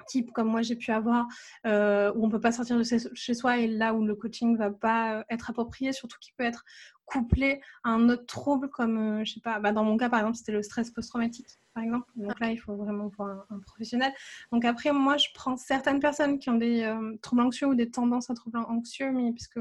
type 0.08 0.31
comme 0.31 0.49
moi 0.49 0.62
j'ai 0.62 0.75
pu 0.75 0.91
avoir, 0.91 1.27
euh, 1.65 2.12
où 2.15 2.23
on 2.23 2.27
ne 2.27 2.31
peut 2.31 2.39
pas 2.39 2.51
sortir 2.51 2.77
de 2.77 2.84
chez 2.84 3.34
soi 3.34 3.58
et 3.58 3.67
là 3.67 3.93
où 3.93 4.05
le 4.05 4.15
coaching 4.15 4.58
va 4.58 4.69
pas 4.71 5.19
euh, 5.19 5.23
être 5.29 5.49
approprié, 5.49 5.93
surtout 5.93 6.17
qu'il 6.19 6.34
peut 6.36 6.43
être 6.43 6.63
couplé 7.05 7.62
à 7.84 7.89
un 7.89 8.10
autre 8.10 8.25
trouble 8.25 8.69
comme, 8.69 9.19
euh, 9.19 9.23
je 9.23 9.34
sais 9.34 9.39
pas, 9.39 9.60
bah 9.60 9.71
dans 9.71 9.84
mon 9.84 9.97
cas 9.97 10.10
par 10.10 10.19
exemple 10.19 10.38
c'était 10.38 10.51
le 10.51 10.63
stress 10.63 10.91
post-traumatique 10.91 11.47
par 11.73 11.84
exemple. 11.84 12.10
Donc 12.15 12.39
là 12.39 12.51
il 12.51 12.58
faut 12.58 12.75
vraiment 12.75 13.08
voir 13.17 13.45
un, 13.49 13.60
professionnel. 13.60 14.12
Donc 14.51 14.65
après 14.65 14.91
moi 14.91 15.17
je 15.17 15.27
prends 15.34 15.58
certaines 15.58 15.99
personnes 15.99 16.39
qui 16.39 16.49
ont 16.49 16.58
des 16.58 16.91
troubles 17.21 17.41
anxieux 17.41 17.67
ou 17.67 17.75
des 17.75 17.91
tendances 17.91 18.29
à 18.29 18.34
troubles 18.34 18.60
anxieux, 18.60 19.12
mais 19.12 19.31
puisque 19.31 19.60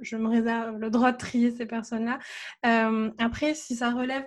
je 0.00 0.16
me 0.16 0.28
réserve 0.28 0.78
le 0.78 0.90
droit 0.90 1.12
de 1.12 1.18
trier 1.18 1.50
ces 1.50 1.66
personnes-là. 1.66 2.18
après 3.18 3.54
si 3.54 3.76
ça 3.76 3.90
relève 3.90 4.26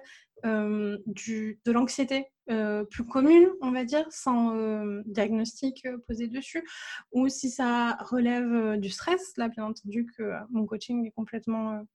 du, 1.05 1.59
de 1.65 1.71
l'anxiété 1.71 2.32
euh, 2.49 2.83
plus 2.83 3.05
commune, 3.05 3.47
on 3.61 3.71
va 3.71 3.85
dire, 3.85 4.05
sans 4.11 4.55
euh, 4.55 5.01
diagnostic 5.05 5.85
euh, 5.85 5.97
posé 6.07 6.27
dessus, 6.27 6.67
ou 7.11 7.29
si 7.29 7.49
ça 7.49 7.97
relève 8.01 8.77
du 8.77 8.89
stress, 8.89 9.33
là 9.37 9.47
bien 9.47 9.65
entendu 9.65 10.05
que 10.17 10.33
mon 10.49 10.65
coaching 10.65 11.05
est 11.05 11.11
complètement 11.11 11.85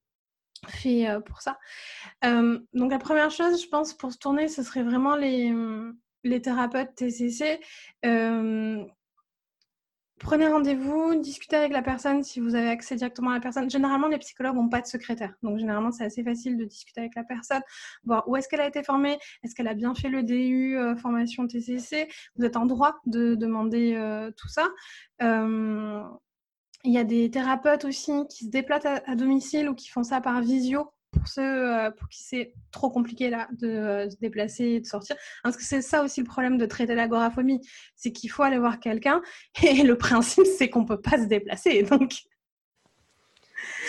fait 0.67 1.07
pour 1.25 1.41
ça. 1.41 1.57
donc 2.21 2.91
la 2.91 2.99
première 2.99 3.31
chose, 3.31 3.61
je 3.61 3.67
pense, 3.69 3.93
pour 3.93 4.11
se 4.11 4.17
tourner, 4.17 4.49
ce 4.49 4.61
serait 4.61 4.83
vraiment 4.83 5.15
les, 5.15 5.53
les 6.23 6.41
thérapeutes 6.41 6.95
TCC 6.95 7.59
Prenez 10.19 10.47
rendez-vous, 10.47 11.15
discutez 11.15 11.55
avec 11.55 11.71
la 11.71 11.81
personne 11.81 12.23
si 12.23 12.41
vous 12.41 12.53
avez 12.53 12.67
accès 12.67 12.95
directement 12.95 13.31
à 13.31 13.35
la 13.35 13.39
personne. 13.39 13.69
Généralement, 13.69 14.07
les 14.07 14.17
psychologues 14.17 14.55
n'ont 14.55 14.67
pas 14.67 14.81
de 14.81 14.85
secrétaire. 14.85 15.33
Donc, 15.43 15.59
généralement, 15.59 15.91
c'est 15.91 16.03
assez 16.03 16.23
facile 16.23 16.57
de 16.57 16.65
discuter 16.65 17.01
avec 17.01 17.15
la 17.15 17.23
personne, 17.23 17.61
voir 18.03 18.27
où 18.27 18.35
est-ce 18.35 18.49
qu'elle 18.49 18.59
a 18.59 18.67
été 18.67 18.83
formée, 18.83 19.17
est-ce 19.43 19.55
qu'elle 19.55 19.67
a 19.67 19.73
bien 19.73 19.95
fait 19.95 20.09
le 20.09 20.23
DU, 20.23 20.77
euh, 20.77 20.95
formation 20.97 21.47
TCC. 21.47 22.09
Vous 22.35 22.45
êtes 22.45 22.57
en 22.57 22.65
droit 22.65 22.99
de 23.05 23.35
demander 23.35 23.93
euh, 23.95 24.29
tout 24.35 24.49
ça. 24.49 24.67
Euh, 25.21 26.03
il 26.83 26.93
y 26.93 26.97
a 26.97 27.03
des 27.03 27.31
thérapeutes 27.31 27.85
aussi 27.85 28.11
qui 28.29 28.45
se 28.45 28.49
déplacent 28.49 28.85
à, 28.85 29.15
domicile 29.15 29.69
ou 29.69 29.75
qui 29.75 29.89
font 29.89 30.03
ça 30.03 30.21
par 30.21 30.41
visio 30.41 30.91
pour 31.19 31.27
ceux 31.27 31.41
euh, 31.41 31.91
pour 31.91 32.09
qui 32.09 32.23
c'est 32.23 32.53
trop 32.71 32.89
compliqué 32.89 33.29
là 33.29 33.47
de 33.51 33.67
euh, 33.67 34.09
se 34.09 34.15
déplacer 34.17 34.65
et 34.65 34.79
de 34.79 34.85
sortir. 34.85 35.15
Parce 35.43 35.57
que 35.57 35.63
c'est 35.63 35.81
ça 35.81 36.03
aussi 36.03 36.21
le 36.21 36.25
problème 36.25 36.57
de 36.57 36.65
traiter 36.65 36.95
l'agoraphobie, 36.95 37.59
c'est 37.95 38.11
qu'il 38.11 38.31
faut 38.31 38.43
aller 38.43 38.57
voir 38.57 38.79
quelqu'un 38.79 39.21
et 39.63 39.83
le 39.83 39.97
principe 39.97 40.45
c'est 40.45 40.69
qu'on 40.69 40.85
peut 40.85 41.01
pas 41.01 41.17
se 41.17 41.25
déplacer. 41.25 41.83
Donc 41.83 42.13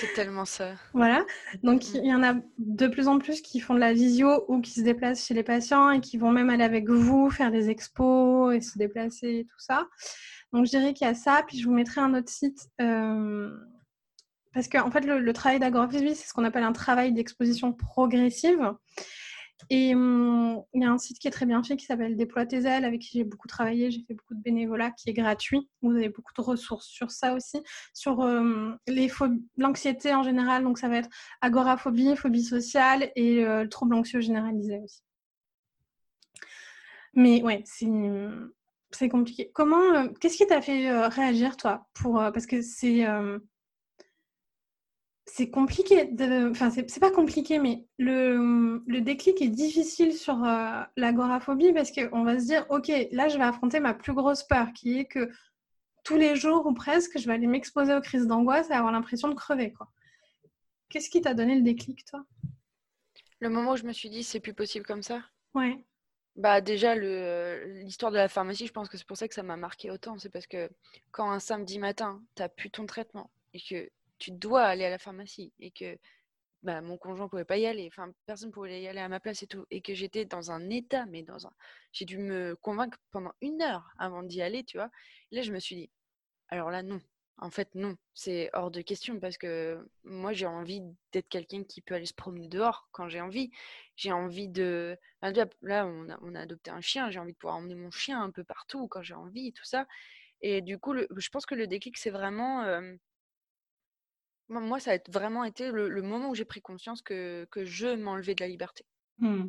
c'est 0.01 0.13
tellement 0.15 0.45
ça. 0.45 0.73
Voilà. 0.93 1.25
Donc 1.63 1.83
mm. 1.83 1.97
il 1.97 2.07
y 2.07 2.15
en 2.15 2.23
a 2.23 2.35
de 2.59 2.87
plus 2.87 3.09
en 3.09 3.19
plus 3.19 3.41
qui 3.41 3.61
font 3.61 3.75
de 3.75 3.81
la 3.81 3.93
visio 3.93 4.45
ou 4.49 4.61
qui 4.61 4.73
se 4.73 4.81
déplacent 4.81 5.25
chez 5.25 5.35
les 5.35 5.43
patients 5.43 5.91
et 5.91 6.01
qui 6.01 6.17
vont 6.17 6.31
même 6.31 6.51
aller 6.51 6.65
avec 6.65 6.89
vous 6.89 7.31
faire 7.31 7.51
des 7.51 7.71
expos 7.71 8.55
et 8.55 8.61
se 8.61 8.79
déplacer 8.79 9.29
et 9.29 9.45
tout 9.45 9.59
ça. 9.59 9.87
Donc 10.53 10.67
je 10.67 10.71
dirais 10.71 10.95
qu'il 10.95 11.07
y 11.07 11.11
a 11.11 11.15
ça. 11.15 11.43
Puis 11.47 11.59
je 11.59 11.67
vous 11.67 11.75
mettrai 11.75 12.01
un 12.01 12.15
autre 12.15 12.31
site. 12.31 12.69
Euh, 12.81 13.51
parce 14.53 14.69
qu'en 14.69 14.87
en 14.87 14.91
fait, 14.91 15.01
le, 15.01 15.33
travail 15.33 15.61
d'agoraphobie, 15.61 16.15
c'est 16.15 16.29
ce 16.29 16.35
qu'on 16.35 16.45
appelle 16.45 16.65
un 16.65 16.73
travail 16.73 17.13
d'exposition 17.13 17.73
progressive. 17.73 18.75
Et 19.69 19.95
hum, 19.95 20.63
il 20.73 20.83
y 20.83 20.85
a 20.85 20.91
un 20.91 20.99
site 20.99 21.19
qui 21.19 21.29
est 21.29 21.31
très 21.31 21.47
bien 21.47 21.63
fait 21.63 21.77
qui 21.77 21.85
s'appelle 21.85 22.17
Déploie 22.17 22.47
tes 22.47 22.65
ailes, 22.65 22.85
avec 22.85 23.01
qui 23.01 23.19
j'ai 23.19 23.25
beaucoup 23.25 23.47
travaillé. 23.47 23.91
J'ai 23.91 24.03
fait 24.07 24.15
beaucoup 24.15 24.35
de 24.35 24.41
bénévolat 24.41 24.91
qui 24.93 25.11
est 25.11 25.13
gratuit. 25.13 25.69
Vous 25.83 25.93
avez 25.93 26.09
beaucoup 26.09 26.33
de 26.37 26.41
ressources 26.41 26.87
sur 26.87 27.11
ça 27.11 27.35
aussi, 27.35 27.63
sur 27.93 28.21
hum, 28.21 28.79
l'anxiété 29.57 30.15
en 30.15 30.23
général. 30.23 30.65
Donc, 30.65 30.79
ça 30.79 30.89
va 30.89 30.97
être 30.97 31.11
agoraphobie, 31.41 32.17
phobie 32.17 32.43
sociale 32.45 33.11
et 33.15 33.45
euh, 33.45 33.65
le 33.65 33.69
trouble 33.69 33.95
anxieux 33.95 34.21
généralisé 34.21 34.81
aussi. 34.83 35.03
Mais 37.15 37.43
ouais, 37.43 37.63
c'est 37.65 39.09
compliqué. 39.09 39.51
Comment, 39.53 39.95
euh, 39.95 40.09
qu'est-ce 40.21 40.37
qui 40.37 40.47
t'a 40.47 40.63
fait 40.63 40.89
euh, 40.89 41.09
réagir 41.09 41.57
toi 41.57 41.87
pour, 41.93 42.15
Parce 42.15 42.47
que 42.47 42.63
c'est 42.63 43.05
c'est 45.33 45.51
compliqué. 45.51 46.07
De... 46.07 46.51
Enfin, 46.51 46.71
c'est 46.71 47.01
pas 47.01 47.11
compliqué, 47.11 47.59
mais 47.59 47.87
le, 47.99 48.83
le, 48.87 49.01
déclic 49.01 49.41
est 49.41 49.49
difficile 49.49 50.13
sur 50.13 50.45
euh, 50.45 50.83
l'agoraphobie 50.97 51.73
parce 51.73 51.93
qu'on 51.93 52.25
va 52.25 52.39
se 52.39 52.47
dire, 52.47 52.67
OK, 52.69 52.91
là, 53.13 53.29
je 53.29 53.39
vais 53.39 53.45
affronter 53.45 53.81
ma 53.81 53.95
plus 53.95 54.13
grosse 54.13 54.43
peur 54.43 54.73
qui 54.73 54.99
est 54.99 55.05
que 55.05 55.31
tous 56.05 56.17
les 56.17 56.37
jours 56.37 56.67
ou 56.67 56.75
presque, 56.75 57.19
je 57.19 57.27
vais 57.27 57.35
aller 57.35 57.47
m'exposer 57.47 57.95
aux 57.95 58.01
crises 58.01 58.27
d'angoisse 58.27 58.71
et 58.71 58.75
avoir 58.75 58.93
l'impression 58.93 59.29
de 59.29 59.35
crever. 59.35 59.73
Qu'est-ce 60.89 61.11
qui 61.11 61.21
t'a 61.21 61.35
donné 61.35 61.55
le 61.55 61.63
déclic, 61.63 62.05
toi? 62.05 62.25
Le 63.39 63.49
moment 63.49 63.73
où 63.73 63.77
je 63.77 63.85
me 63.85 63.93
suis 63.93 64.11
dit, 64.11 64.25
c'est 64.25 64.41
plus 64.41 64.55
possible 64.55 64.85
comme 64.85 65.03
ça? 65.03 65.23
Ouais. 65.55 65.85
Bah 66.37 66.61
déjà, 66.61 66.95
l'histoire 66.95 68.11
de 68.11 68.17
la 68.17 68.29
pharmacie, 68.29 68.67
je 68.67 68.73
pense 68.73 68.89
que 68.89 68.97
c'est 68.97 69.07
pour 69.07 69.17
ça 69.17 69.29
que 69.29 69.35
ça 69.35 69.43
m'a 69.43 69.57
marqué 69.57 69.91
autant. 69.91 70.19
C'est 70.19 70.31
parce 70.31 70.47
que 70.47 70.71
quand 71.11 71.31
un 71.31 71.39
samedi 71.41 71.79
matin, 71.79 72.23
tu 72.35 72.43
n'as 72.43 72.49
plus 72.49 72.71
ton 72.71 72.87
traitement 72.87 73.31
et 73.53 73.61
que 73.61 73.91
tu 74.21 74.33
dois 74.33 74.65
aller 74.65 74.85
à 74.85 74.91
la 74.91 74.99
pharmacie 74.99 75.53
et 75.61 75.73
que 75.73 75.99
bah, 76.63 76.83
mon 76.83 76.99
conjoint 76.99 77.29
pouvait 77.29 77.45
pas 77.45 77.59
y 77.59 77.67
aller, 77.67 77.89
enfin 77.89 78.13
personne 78.27 78.53
pouvait 78.53 78.83
y 78.83 78.89
aller 78.89 79.01
à 79.01 79.09
ma 79.09 79.21
place 79.21 79.43
et 79.43 79.47
tout, 79.47 79.67
et 79.71 79.81
que 79.83 79.95
j'étais 79.95 80.27
dans 80.27 80.51
un 80.53 80.71
état, 80.71 81.07
mais 81.07 81.23
dans 81.23 81.47
un, 81.47 81.53
j'ai 81.93 82.05
dû 82.05 82.19
me 82.19 82.57
convaincre 82.57 82.99
pendant 83.13 83.33
une 83.41 83.63
heure 83.63 83.89
avant 83.99 84.23
d'y 84.23 84.43
aller, 84.43 84.65
tu 84.65 84.77
vois. 84.79 84.91
là, 85.33 85.43
je 85.43 85.53
me 85.53 85.59
suis 85.59 85.77
dit, 85.77 85.91
alors 86.49 86.71
là, 86.71 86.83
non, 86.83 87.01
en 87.39 87.51
fait, 87.51 87.75
non, 87.75 87.97
c'est 88.15 88.51
hors 88.53 88.71
de 88.71 88.83
question 88.83 89.19
parce 89.19 89.39
que 89.39 89.89
moi, 90.05 90.33
j'ai 90.35 90.47
envie 90.47 90.83
d'être 91.13 91.29
quelqu'un 91.29 91.65
qui 91.65 91.81
peut 91.81 91.95
aller 91.95 92.07
se 92.07 92.15
promener 92.15 92.49
dehors 92.49 92.89
quand 92.93 93.09
j'ai 93.09 93.21
envie. 93.23 93.51
J'ai 93.97 94.13
envie 94.13 94.49
de. 94.49 94.97
Là, 95.23 95.87
on 95.87 96.11
a, 96.11 96.19
on 96.23 96.35
a 96.35 96.41
adopté 96.41 96.71
un 96.71 96.83
chien, 96.83 97.11
j'ai 97.11 97.19
envie 97.19 97.33
de 97.33 97.39
pouvoir 97.39 97.57
emmener 97.57 97.75
mon 97.77 97.91
chien 97.91 98.23
un 98.23 98.31
peu 98.31 98.45
partout 98.45 98.89
quand 98.89 99.03
j'ai 99.03 99.15
envie, 99.15 99.53
tout 99.55 99.65
ça. 99.65 99.87
Et 100.43 100.61
du 100.63 100.79
coup, 100.79 100.95
je 101.17 101.29
pense 101.31 101.47
que 101.47 101.55
le 101.55 101.67
déclic, 101.67 101.97
c'est 101.99 102.11
vraiment. 102.11 102.65
Moi, 104.51 104.81
ça 104.81 104.93
a 104.93 104.99
vraiment 105.09 105.45
été 105.45 105.71
le, 105.71 106.03
moment 106.03 106.31
où 106.31 106.35
j'ai 106.35 106.45
pris 106.45 106.61
conscience 106.61 107.03
que, 107.03 107.47
que 107.51 107.65
je 107.65 107.95
m'enlevais 107.95 108.35
de 108.35 108.43
la 108.43 108.49
liberté. 108.49 108.85
Mmh. 109.19 109.47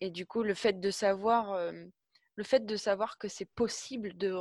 Et 0.00 0.10
du 0.10 0.24
coup, 0.24 0.42
le 0.42 0.54
fait 0.54 0.80
de 0.80 0.90
savoir 0.90 1.72
le 2.40 2.44
fait 2.44 2.64
de 2.64 2.76
savoir 2.76 3.18
que 3.18 3.28
c'est 3.28 3.44
possible 3.44 4.16
de, 4.16 4.34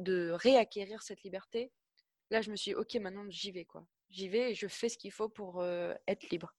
de 0.00 0.30
réacquérir 0.32 1.00
cette 1.02 1.22
liberté, 1.22 1.70
là, 2.32 2.42
je 2.42 2.50
me 2.50 2.56
suis 2.56 2.72
dit, 2.72 2.74
ok, 2.74 2.94
maintenant, 2.96 3.24
j'y 3.28 3.52
vais, 3.52 3.64
quoi. 3.64 3.86
J'y 4.10 4.28
vais 4.28 4.50
et 4.50 4.54
je 4.54 4.66
fais 4.66 4.88
ce 4.88 4.98
qu'il 4.98 5.12
faut 5.12 5.28
pour 5.28 5.60
euh, 5.60 5.94
être 6.08 6.28
libre. 6.30 6.56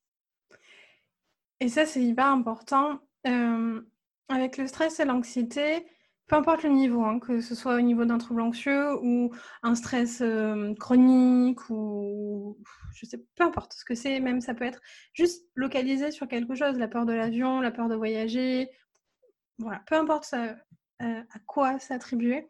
Et 1.59 1.67
ça, 1.67 1.85
c'est 1.85 2.01
hyper 2.01 2.27
important. 2.27 3.01
Euh, 3.27 3.81
avec 4.29 4.55
le 4.57 4.65
stress 4.65 5.01
et 5.01 5.05
l'anxiété, 5.05 5.85
peu 6.27 6.35
importe 6.35 6.63
le 6.63 6.69
niveau, 6.69 7.03
hein, 7.03 7.19
que 7.19 7.41
ce 7.41 7.55
soit 7.55 7.75
au 7.75 7.81
niveau 7.81 8.05
d'un 8.05 8.17
trouble 8.17 8.41
anxieux 8.41 8.95
ou 9.01 9.33
un 9.63 9.75
stress 9.75 10.21
euh, 10.21 10.73
chronique 10.75 11.69
ou 11.69 12.57
je 12.93 13.05
sais, 13.05 13.23
peu 13.35 13.43
importe 13.43 13.73
ce 13.73 13.85
que 13.85 13.95
c'est, 13.95 14.19
même 14.19 14.41
ça 14.41 14.53
peut 14.53 14.65
être 14.65 14.81
juste 15.13 15.47
localisé 15.55 16.11
sur 16.11 16.27
quelque 16.27 16.55
chose, 16.55 16.77
la 16.77 16.87
peur 16.87 17.05
de 17.05 17.13
l'avion, 17.13 17.61
la 17.61 17.71
peur 17.71 17.87
de 17.87 17.95
voyager, 17.95 18.69
voilà, 19.59 19.79
peu 19.87 19.95
importe 19.95 20.33
euh, 20.33 20.53
à 20.99 21.39
quoi 21.45 21.79
s'attribuer, 21.79 22.49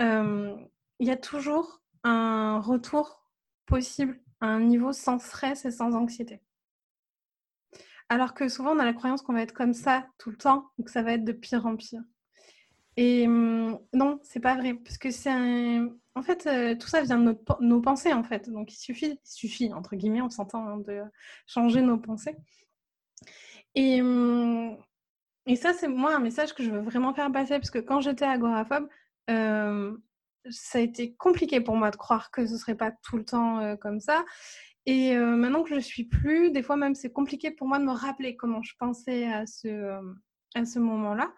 euh, 0.00 0.56
il 0.98 1.06
y 1.06 1.10
a 1.10 1.16
toujours 1.16 1.82
un 2.02 2.60
retour 2.60 3.24
possible 3.66 4.20
à 4.40 4.46
un 4.46 4.60
niveau 4.60 4.92
sans 4.92 5.18
stress 5.18 5.64
et 5.66 5.70
sans 5.70 5.94
anxiété. 5.94 6.40
Alors 8.08 8.34
que 8.34 8.48
souvent, 8.48 8.70
on 8.70 8.78
a 8.78 8.84
la 8.84 8.92
croyance 8.92 9.22
qu'on 9.22 9.32
va 9.32 9.42
être 9.42 9.52
comme 9.52 9.74
ça 9.74 10.06
tout 10.18 10.30
le 10.30 10.36
temps 10.36 10.70
ou 10.78 10.84
que 10.84 10.90
ça 10.90 11.02
va 11.02 11.12
être 11.12 11.24
de 11.24 11.32
pire 11.32 11.66
en 11.66 11.76
pire. 11.76 12.02
Et 12.96 13.26
hum, 13.26 13.78
non, 13.92 14.18
c'est 14.22 14.40
pas 14.40 14.56
vrai, 14.56 14.74
parce 14.74 14.98
que 14.98 15.10
c'est 15.10 15.30
En 16.14 16.22
fait, 16.22 16.46
euh, 16.46 16.74
tout 16.76 16.88
ça 16.88 17.02
vient 17.02 17.18
de 17.18 17.36
nos 17.60 17.80
pensées, 17.80 18.12
en 18.12 18.22
fait. 18.24 18.48
Donc, 18.50 18.72
il 18.72 18.78
suffit, 18.78 19.20
suffit 19.24 19.72
entre 19.74 19.96
guillemets, 19.96 20.22
on 20.22 20.30
s'entend, 20.30 20.66
hein, 20.66 20.78
de 20.78 21.02
changer 21.46 21.82
nos 21.82 21.98
pensées. 21.98 22.36
Et, 23.74 24.00
hum, 24.00 24.76
et 25.46 25.56
ça, 25.56 25.72
c'est 25.74 25.88
moi 25.88 26.14
un 26.16 26.20
message 26.20 26.54
que 26.54 26.62
je 26.62 26.70
veux 26.70 26.80
vraiment 26.80 27.14
faire 27.14 27.30
passer, 27.32 27.54
parce 27.58 27.70
que 27.70 27.78
quand 27.78 28.00
j'étais 28.00 28.24
agoraphobe, 28.24 28.88
euh, 29.30 29.96
ça 30.50 30.78
a 30.78 30.80
été 30.82 31.14
compliqué 31.14 31.60
pour 31.60 31.76
moi 31.76 31.90
de 31.90 31.96
croire 31.96 32.30
que 32.30 32.46
ce 32.46 32.56
serait 32.56 32.76
pas 32.76 32.92
tout 32.92 33.16
le 33.16 33.24
temps 33.24 33.60
euh, 33.60 33.76
comme 33.76 34.00
ça. 34.00 34.24
Et 34.86 35.16
maintenant 35.16 35.64
que 35.64 35.70
je 35.70 35.74
ne 35.74 35.80
suis 35.80 36.04
plus, 36.04 36.52
des 36.52 36.62
fois 36.62 36.76
même 36.76 36.94
c'est 36.94 37.10
compliqué 37.10 37.50
pour 37.50 37.66
moi 37.66 37.80
de 37.80 37.84
me 37.84 37.90
rappeler 37.90 38.36
comment 38.36 38.62
je 38.62 38.72
pensais 38.78 39.26
à 39.26 39.44
ce, 39.44 39.98
à 40.54 40.64
ce 40.64 40.78
moment-là. 40.78 41.32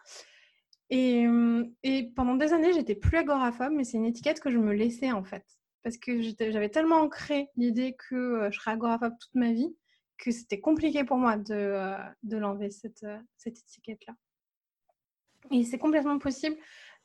Et, 0.90 1.26
et, 1.82 2.10
pendant 2.16 2.36
des 2.36 2.52
années, 2.52 2.72
j'étais 2.72 2.94
plus 2.94 3.18
agoraphobe, 3.18 3.72
mais 3.72 3.84
c'est 3.84 3.98
une 3.98 4.06
étiquette 4.06 4.40
que 4.40 4.50
je 4.50 4.58
me 4.58 4.72
laissais 4.72 5.12
en 5.12 5.22
fait. 5.22 5.44
Parce 5.82 5.98
que 5.98 6.20
j'avais 6.20 6.70
tellement 6.70 6.96
ancré 6.96 7.48
l'idée 7.56 7.94
que 8.08 8.48
je 8.50 8.58
serais 8.58 8.72
agoraphobe 8.72 9.14
toute 9.18 9.34
ma 9.34 9.52
vie 9.52 9.74
que 10.18 10.30
c'était 10.30 10.60
compliqué 10.60 11.04
pour 11.04 11.16
moi 11.16 11.36
de, 11.36 11.54
euh, 11.54 11.96
de 12.24 12.36
l'enlever, 12.36 12.70
cette, 12.70 13.04
euh, 13.04 13.18
cette 13.36 13.58
étiquette-là. 13.58 14.14
Et 15.50 15.64
c'est 15.64 15.78
complètement 15.78 16.18
possible. 16.18 16.56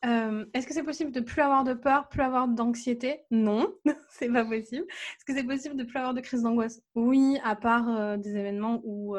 Euh, 0.03 0.45
est-ce 0.53 0.67
que 0.67 0.73
c'est 0.73 0.83
possible 0.83 1.11
de 1.11 1.21
plus 1.21 1.41
avoir 1.41 1.63
de 1.63 1.73
peur, 1.73 2.09
plus 2.09 2.23
avoir 2.23 2.47
d'anxiété? 2.47 3.21
Non, 3.31 3.73
c'est 4.09 4.29
pas 4.29 4.43
possible. 4.43 4.85
Est-ce 4.89 5.25
que 5.25 5.33
c'est 5.33 5.45
possible 5.45 5.77
de 5.77 5.83
plus 5.83 5.97
avoir 5.97 6.13
de 6.13 6.19
crise 6.19 6.41
d'angoisse? 6.41 6.81
Oui, 6.95 7.39
à 7.43 7.55
part 7.55 8.17
des 8.17 8.35
événements 8.35 8.81
où 8.83 9.15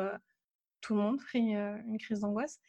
tout 0.83 0.95
le 0.95 1.01
monde 1.01 1.23
ferait 1.23 1.39
une 1.39 1.97
crise 1.99 2.21
d'angoisse. 2.21 2.61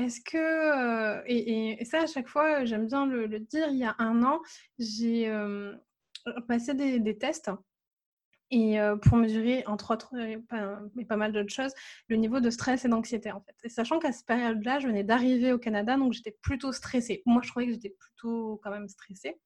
Est-ce 0.00 0.20
que, 0.22 1.22
et, 1.26 1.80
et, 1.80 1.84
ça 1.84 2.02
à 2.02 2.06
chaque 2.06 2.28
fois, 2.28 2.64
j'aime 2.64 2.86
bien 2.86 3.04
le, 3.04 3.28
dire, 3.38 3.68
il 3.68 3.76
y 3.76 3.84
a 3.84 3.94
un 3.98 4.22
an, 4.22 4.40
j'ai 4.78 5.30
passé 6.48 6.72
des, 6.72 7.18
tests 7.18 7.50
et 8.50 8.78
pour 9.02 9.18
mesurer, 9.18 9.62
entre 9.66 9.92
autres, 9.92 10.14
mais 10.94 11.04
pas 11.04 11.16
mal 11.16 11.32
d'autres 11.32 11.52
choses, 11.52 11.74
le 12.08 12.16
niveau 12.16 12.40
de 12.40 12.48
stress 12.48 12.86
et 12.86 12.88
d'anxiété 12.88 13.30
en 13.30 13.42
fait. 13.42 13.54
Et 13.62 13.68
sachant 13.68 13.98
qu'à 13.98 14.10
cette 14.12 14.26
période-là, 14.26 14.78
je 14.78 14.86
venais 14.86 15.04
d'arriver 15.04 15.52
au 15.52 15.58
Canada, 15.58 15.98
donc 15.98 16.14
j'étais 16.14 16.36
plutôt 16.40 16.72
stressée. 16.72 17.22
Moi, 17.26 17.42
je 17.44 17.50
croyais 17.50 17.68
que 17.68 17.74
j'étais 17.74 17.94
plutôt 17.98 18.58
quand 18.64 18.70
même 18.70 18.88
stressée. 18.88 19.38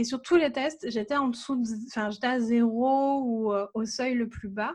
Et 0.00 0.04
sur 0.04 0.22
tous 0.22 0.36
les 0.36 0.50
tests, 0.50 0.88
j'étais 0.88 1.16
en 1.16 1.28
dessous, 1.28 1.62
enfin, 1.88 2.08
j'étais 2.08 2.26
à 2.26 2.40
zéro 2.40 3.20
ou 3.22 3.52
au 3.74 3.84
seuil 3.84 4.14
le 4.14 4.30
plus 4.30 4.48
bas. 4.48 4.74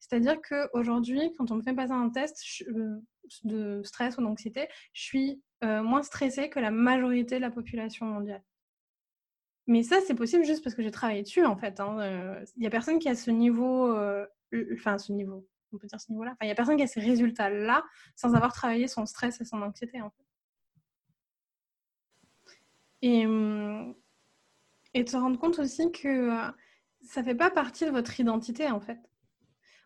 C'est-à-dire 0.00 0.36
qu'aujourd'hui, 0.46 1.32
quand 1.38 1.50
on 1.50 1.54
me 1.54 1.62
fait 1.62 1.72
passer 1.72 1.94
un 1.94 2.10
test 2.10 2.44
de 3.44 3.80
stress 3.84 4.18
ou 4.18 4.20
d'anxiété, 4.20 4.68
je 4.92 5.02
suis 5.02 5.42
moins 5.62 6.02
stressée 6.02 6.50
que 6.50 6.60
la 6.60 6.70
majorité 6.70 7.36
de 7.36 7.40
la 7.40 7.50
population 7.50 8.04
mondiale. 8.04 8.42
Mais 9.66 9.82
ça, 9.82 10.00
c'est 10.06 10.14
possible 10.14 10.44
juste 10.44 10.62
parce 10.62 10.76
que 10.76 10.82
j'ai 10.82 10.90
travaillé 10.90 11.22
dessus, 11.22 11.46
en 11.46 11.56
fait. 11.56 11.80
Hein, 11.80 11.98
euh, 12.00 12.44
il 12.56 12.60
n'y 12.60 12.66
a 12.66 12.70
personne 12.70 12.98
qui 12.98 13.08
a 13.08 13.14
ce 13.14 13.30
niveau, 13.30 13.88
euh, 13.88 14.26
enfin, 14.74 14.98
ce 14.98 15.12
niveau, 15.12 15.48
on 15.72 15.78
peut 15.78 15.88
dire 15.88 16.00
ce 16.00 16.10
niveau-là. 16.12 16.36
Il 16.42 16.46
n'y 16.46 16.52
a 16.52 16.54
personne 16.54 16.76
qui 16.76 16.82
a 16.82 16.86
ces 16.86 17.00
résultats-là 17.00 17.82
sans 18.14 18.34
avoir 18.34 18.52
travaillé 18.52 18.86
son 18.86 19.06
stress 19.06 19.40
et 19.40 19.44
son 19.44 19.62
anxiété, 19.62 20.02
en 20.02 20.10
fait. 20.10 20.24
Et, 23.02 23.26
hum, 23.26 23.94
et 24.96 25.04
de 25.04 25.10
se 25.10 25.16
rendre 25.16 25.38
compte 25.38 25.58
aussi 25.58 25.92
que 25.92 26.08
euh, 26.08 26.50
ça 27.02 27.20
ne 27.20 27.26
fait 27.26 27.34
pas 27.34 27.50
partie 27.50 27.84
de 27.84 27.90
votre 27.90 28.18
identité, 28.18 28.68
en 28.68 28.80
fait. 28.80 28.98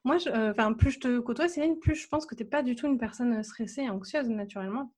Moi, 0.04 0.16
enfin, 0.32 0.72
plus 0.72 0.92
je 0.92 1.00
te 1.00 1.18
côtoie, 1.18 1.48
Céline, 1.48 1.78
plus 1.78 1.96
je 1.96 2.08
pense 2.08 2.26
que 2.26 2.34
tu 2.34 2.44
n'es 2.44 2.48
pas 2.48 2.62
du 2.62 2.76
tout 2.76 2.86
une 2.86 2.96
personne 2.96 3.42
stressée 3.42 3.82
et 3.82 3.90
anxieuse, 3.90 4.28
naturellement. 4.28 4.94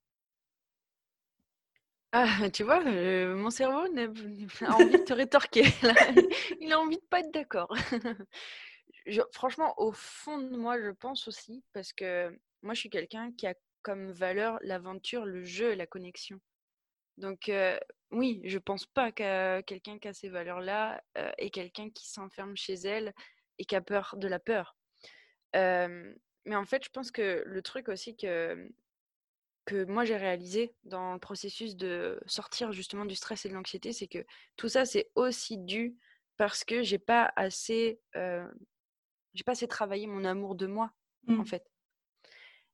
Ah, 2.13 2.51
tu 2.53 2.63
vois, 2.63 2.85
euh, 2.87 3.35
mon 3.35 3.49
cerveau 3.49 3.79
a 3.79 4.75
envie 4.75 4.93
de 4.93 5.03
te 5.03 5.15
rétorquer. 5.15 5.65
Il 6.61 6.71
a 6.71 6.79
envie 6.79 6.99
de 6.99 7.07
pas 7.09 7.21
être 7.21 7.33
d'accord. 7.33 7.75
franchement, 9.33 9.75
au 9.79 9.93
fond 9.93 10.37
de 10.37 10.57
moi, 10.59 10.79
je 10.79 10.91
pense 10.91 11.27
aussi, 11.27 11.65
parce 11.73 11.95
que 11.95 12.29
moi, 12.61 12.75
je 12.75 12.81
suis 12.81 12.91
quelqu'un 12.91 13.33
qui 13.33 13.47
a 13.47 13.55
comme 13.81 14.13
valeur 14.13 14.59
l'aventure, 14.61 15.25
le 15.25 15.43
jeu 15.43 15.73
et 15.73 15.77
la 15.77 15.87
connexion. 15.87 16.39
Donc, 17.19 17.49
euh, 17.49 17.79
oui, 18.11 18.41
je 18.45 18.59
pense 18.59 18.87
pas 18.87 19.13
que 19.13 19.61
quelqu'un 19.63 19.99
qui 19.99 20.09
a 20.09 20.13
ces 20.13 20.29
valeurs-là 20.29 21.03
euh, 21.19 21.31
est 21.39 21.51
quelqu'un 21.51 21.91
qui 21.91 22.09
s'enferme 22.09 22.57
chez 22.57 22.75
elle 22.75 23.15
et 23.59 23.65
qui 23.65 23.77
a 23.77 23.81
peur 23.81 24.17
de 24.17 24.29
la 24.29 24.39
peur. 24.39 24.77
mais 25.55 26.57
en 26.57 26.65
fait, 26.65 26.85
je 26.85 26.91
pense 26.91 27.11
que 27.11 27.43
le 27.47 27.63
truc 27.63 27.89
aussi 27.89 28.17
que 28.17 28.69
que 29.65 29.85
moi 29.85 30.05
j'ai 30.05 30.17
réalisé 30.17 30.75
dans 30.83 31.13
le 31.13 31.21
processus 31.21 31.77
de 31.77 32.19
sortir 32.27 32.73
justement 32.73 33.05
du 33.05 33.15
stress 33.15 33.47
et 33.47 33.49
de 33.49 33.55
l'anxiété, 33.55 33.93
c'est 33.93 34.09
que 34.09 34.27
tout 34.57 34.69
ça 34.69 34.85
c'est 34.85 35.13
aussi 35.15 35.57
dû 35.57 35.97
parce 36.37 36.65
que 36.65 36.83
j'ai 36.83 36.99
pas 36.99 37.33
assez, 37.37 38.01
j'ai 38.15 39.45
pas 39.45 39.53
assez 39.53 39.69
travaillé 39.69 40.09
mon 40.09 40.25
amour 40.25 40.57
de 40.57 40.67
moi 40.67 40.91
en 41.29 41.35
mmh. 41.35 41.47
fait. 41.47 41.65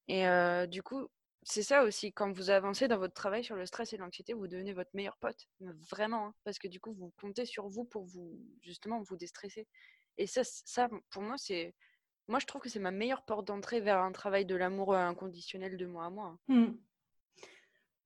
Et 0.06 0.24
du 0.68 0.82
coup, 0.82 1.10
c'est 1.50 1.62
ça 1.62 1.82
aussi, 1.84 2.12
quand 2.12 2.30
vous 2.30 2.50
avancez 2.50 2.88
dans 2.88 2.98
votre 2.98 3.14
travail 3.14 3.42
sur 3.42 3.56
le 3.56 3.64
stress 3.64 3.92
et 3.92 3.96
l'anxiété, 3.96 4.34
vous 4.34 4.48
devenez 4.48 4.74
votre 4.74 4.90
meilleur 4.92 5.16
pote, 5.16 5.48
vraiment, 5.60 6.26
hein, 6.26 6.34
parce 6.44 6.58
que 6.58 6.68
du 6.68 6.78
coup 6.78 6.92
vous 6.92 7.10
comptez 7.18 7.46
sur 7.46 7.68
vous 7.68 7.84
pour 7.84 8.04
vous 8.04 8.38
justement 8.60 9.00
vous 9.00 9.16
déstresser. 9.16 9.66
Et 10.18 10.26
ça, 10.26 10.42
ça 10.44 10.88
pour 11.10 11.22
moi 11.22 11.36
c'est 11.38 11.74
moi, 12.28 12.38
je 12.38 12.46
trouve 12.46 12.60
que 12.60 12.68
c'est 12.68 12.78
ma 12.78 12.90
meilleure 12.90 13.24
porte 13.24 13.46
d'entrée 13.46 13.80
vers 13.80 14.00
un 14.00 14.12
travail 14.12 14.44
de 14.44 14.54
l'amour 14.54 14.94
inconditionnel 14.94 15.78
de 15.78 15.86
moi 15.86 16.04
à 16.04 16.10
moi. 16.10 16.38
Mmh. 16.48 16.66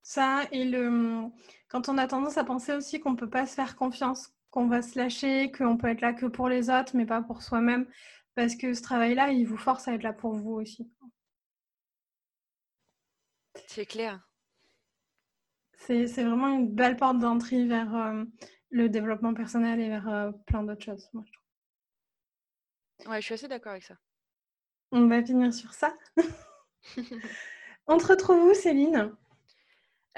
Ça, 0.03 0.45
et 0.53 0.65
le... 0.65 1.29
quand 1.69 1.89
on 1.89 1.99
a 1.99 2.07
tendance 2.07 2.39
à 2.39 2.45
penser 2.45 2.73
aussi 2.73 3.01
qu'on 3.01 3.13
ne 3.13 3.17
peut 3.17 3.31
pas 3.31 3.47
se 3.47 3.55
faire 3.55 3.75
confiance, 3.75 4.33
qu'on 4.51 4.69
va 4.69 4.83
se 4.83 4.97
lâcher, 4.97 5.51
qu'on 5.51 5.77
peut 5.77 5.89
être 5.89 6.01
là 6.01 6.13
que 6.13 6.27
pour 6.27 6.49
les 6.49 6.71
autres, 6.71 6.97
mais 6.97 7.07
pas 7.07 7.23
pour 7.23 7.43
soi-même, 7.43 7.87
parce 8.37 8.55
que 8.55 8.75
ce 8.75 8.83
travail-là, 8.83 9.33
il 9.33 9.45
vous 9.45 9.57
force 9.57 9.89
à 9.89 9.95
être 9.95 10.05
là 10.05 10.13
pour 10.13 10.35
vous 10.35 10.53
aussi. 10.53 10.89
C'est 13.67 13.87
clair. 13.87 14.21
C'est 15.75 16.07
vraiment 16.07 16.49
une 16.49 16.69
belle 16.69 16.97
porte 16.97 17.19
d'entrée 17.19 17.67
vers 17.67 17.95
euh, 17.95 18.25
le 18.71 18.89
développement 18.89 19.35
personnel 19.35 19.81
et 19.81 19.89
vers 19.89 20.09
euh, 20.09 20.31
plein 20.47 20.63
d'autres 20.63 20.85
choses, 20.85 21.09
moi, 21.13 21.25
je 21.27 21.33
trouve. 21.33 23.13
Ouais, 23.13 23.21
je 23.21 23.25
suis 23.27 23.35
assez 23.35 23.49
d'accord 23.49 23.73
avec 23.73 23.83
ça. 23.83 23.97
On 24.93 25.09
va 25.09 25.23
finir 25.25 25.53
sur 25.53 25.73
ça. 25.73 25.97
On 27.89 27.99
te 27.99 28.07
retrouve 28.07 28.45
où, 28.45 28.55
Céline? 28.55 29.13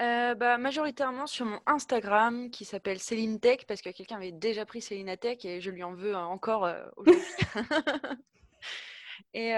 Euh, 0.01 0.35
bah, 0.35 0.57
majoritairement 0.57 1.25
sur 1.25 1.45
mon 1.45 1.59
Instagram 1.65 2.51
qui 2.51 2.65
s'appelle 2.65 2.99
Céline 2.99 3.39
Tech 3.39 3.65
parce 3.67 3.81
que 3.81 3.89
quelqu'un 3.89 4.17
avait 4.17 4.33
déjà 4.33 4.65
pris 4.65 4.81
Céline 4.81 5.17
Tech 5.17 5.45
et 5.45 5.61
je 5.61 5.71
lui 5.71 5.83
en 5.83 5.93
veux 5.93 6.15
encore 6.15 6.69
aujourd'hui. 6.97 7.23
et 9.33 9.51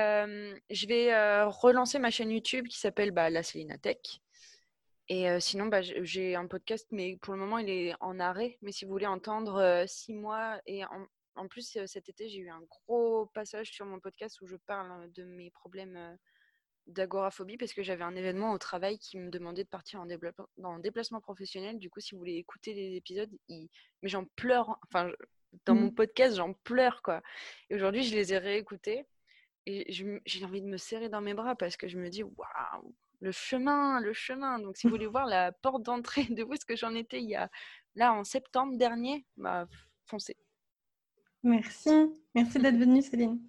je 0.70 0.88
vais 0.88 1.44
relancer 1.46 2.00
ma 2.00 2.12
chaîne 2.12 2.32
YouTube 2.32 2.68
qui 2.68 2.80
s'appelle 2.80 3.12
bah, 3.12 3.30
La 3.30 3.44
Céline 3.44 3.78
Tech. 3.82 3.98
Et 5.10 5.40
sinon, 5.40 5.68
bah, 5.68 5.82
j'ai 5.82 6.36
un 6.36 6.48
podcast, 6.48 6.88
mais 6.92 7.18
pour 7.22 7.34
le 7.34 7.40
moment, 7.40 7.60
il 7.60 7.70
est 7.70 7.94
en 8.02 8.20
arrêt. 8.20 8.58
Mais 8.62 8.72
si 8.72 8.86
vous 8.86 8.92
voulez 8.92 9.08
entendre 9.08 9.86
six 9.88 10.14
mois, 10.14 10.60
et 10.66 10.84
en, 10.86 11.48
plus, 11.48 11.78
cet 11.86 12.10
été, 12.10 12.28
j'ai 12.28 12.40
eu 12.40 12.50
un 12.50 12.62
gros 12.70 13.28
passage 13.28 13.72
sur 13.72 13.86
mon 13.86 14.00
podcast 14.00 14.42
où 14.42 14.48
je 14.48 14.58
parle 14.58 15.12
de 15.14 15.24
mes 15.24 15.50
problèmes 15.52 16.18
d'agoraphobie 16.88 17.58
parce 17.58 17.74
que 17.74 17.84
j'avais 17.84 18.04
un 18.04 18.16
événement 18.16 18.54
au 18.54 18.58
travail 18.58 18.98
qui 18.98 19.18
me 19.18 19.30
demandait 19.30 19.64
de 19.64 19.70
partir 19.70 20.02
en, 20.02 20.80
déplacement 20.80 21.22
professionnel. 21.22 21.80
Du 21.80 21.90
coup, 21.90 22.00
si 22.00 22.16
vous 22.16 22.20
voulez 22.20 22.36
écouter 22.36 22.74
les 22.74 22.96
épisodes, 22.96 23.32
mais 23.50 23.70
j'en 24.04 24.26
pleure. 24.26 24.78
Enfin, 24.88 25.12
dans 25.66 25.76
mon 25.76 25.88
mmh. 25.88 25.96
podcast, 25.96 26.36
j'en 26.36 26.54
pleure, 26.54 27.02
quoi. 27.02 27.22
Et 27.70 27.76
aujourd'hui, 27.76 28.04
je 28.04 28.16
les 28.16 28.34
ai 28.34 28.38
réécoutés 28.38 29.06
et 29.70 29.92
j'ai 29.92 30.46
envie 30.46 30.62
de 30.62 30.68
me 30.68 30.78
serrer 30.78 31.10
dans 31.10 31.20
mes 31.20 31.34
bras 31.34 31.56
parce 31.56 31.76
que 31.76 31.90
je 31.90 31.98
me 31.98 32.10
dis, 32.10 32.24
waouh, 32.24 32.96
le 33.20 33.32
chemin, 33.34 34.00
le 34.00 34.14
chemin. 34.14 34.60
Donc, 34.60 34.78
si 34.78 34.88
vous 34.88 34.92
voulez 34.92 35.08
voir 35.08 35.26
la 35.26 35.52
porte 35.52 35.84
d'entrée 35.84 36.24
de 36.24 36.44
où 36.44 36.54
est-ce 36.54 36.66
que 36.66 36.78
j'en 36.78 36.96
étais 36.96 37.22
il 37.22 37.30
y 37.30 37.36
a, 37.36 37.50
là, 37.96 38.14
en 38.14 38.24
septembre 38.24 38.78
dernier, 38.78 39.26
bah, 39.36 39.68
foncez. 40.06 40.38
Merci. 41.44 41.90
Merci 42.34 42.60
d'être 42.60 42.78
venue, 42.78 43.02
Céline. 43.02 43.42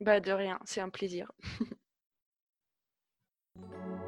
Bah, 0.00 0.20
de 0.20 0.32
rien, 0.32 0.58
c'est 0.64 0.80
un 0.80 0.88
plaisir. 0.88 1.30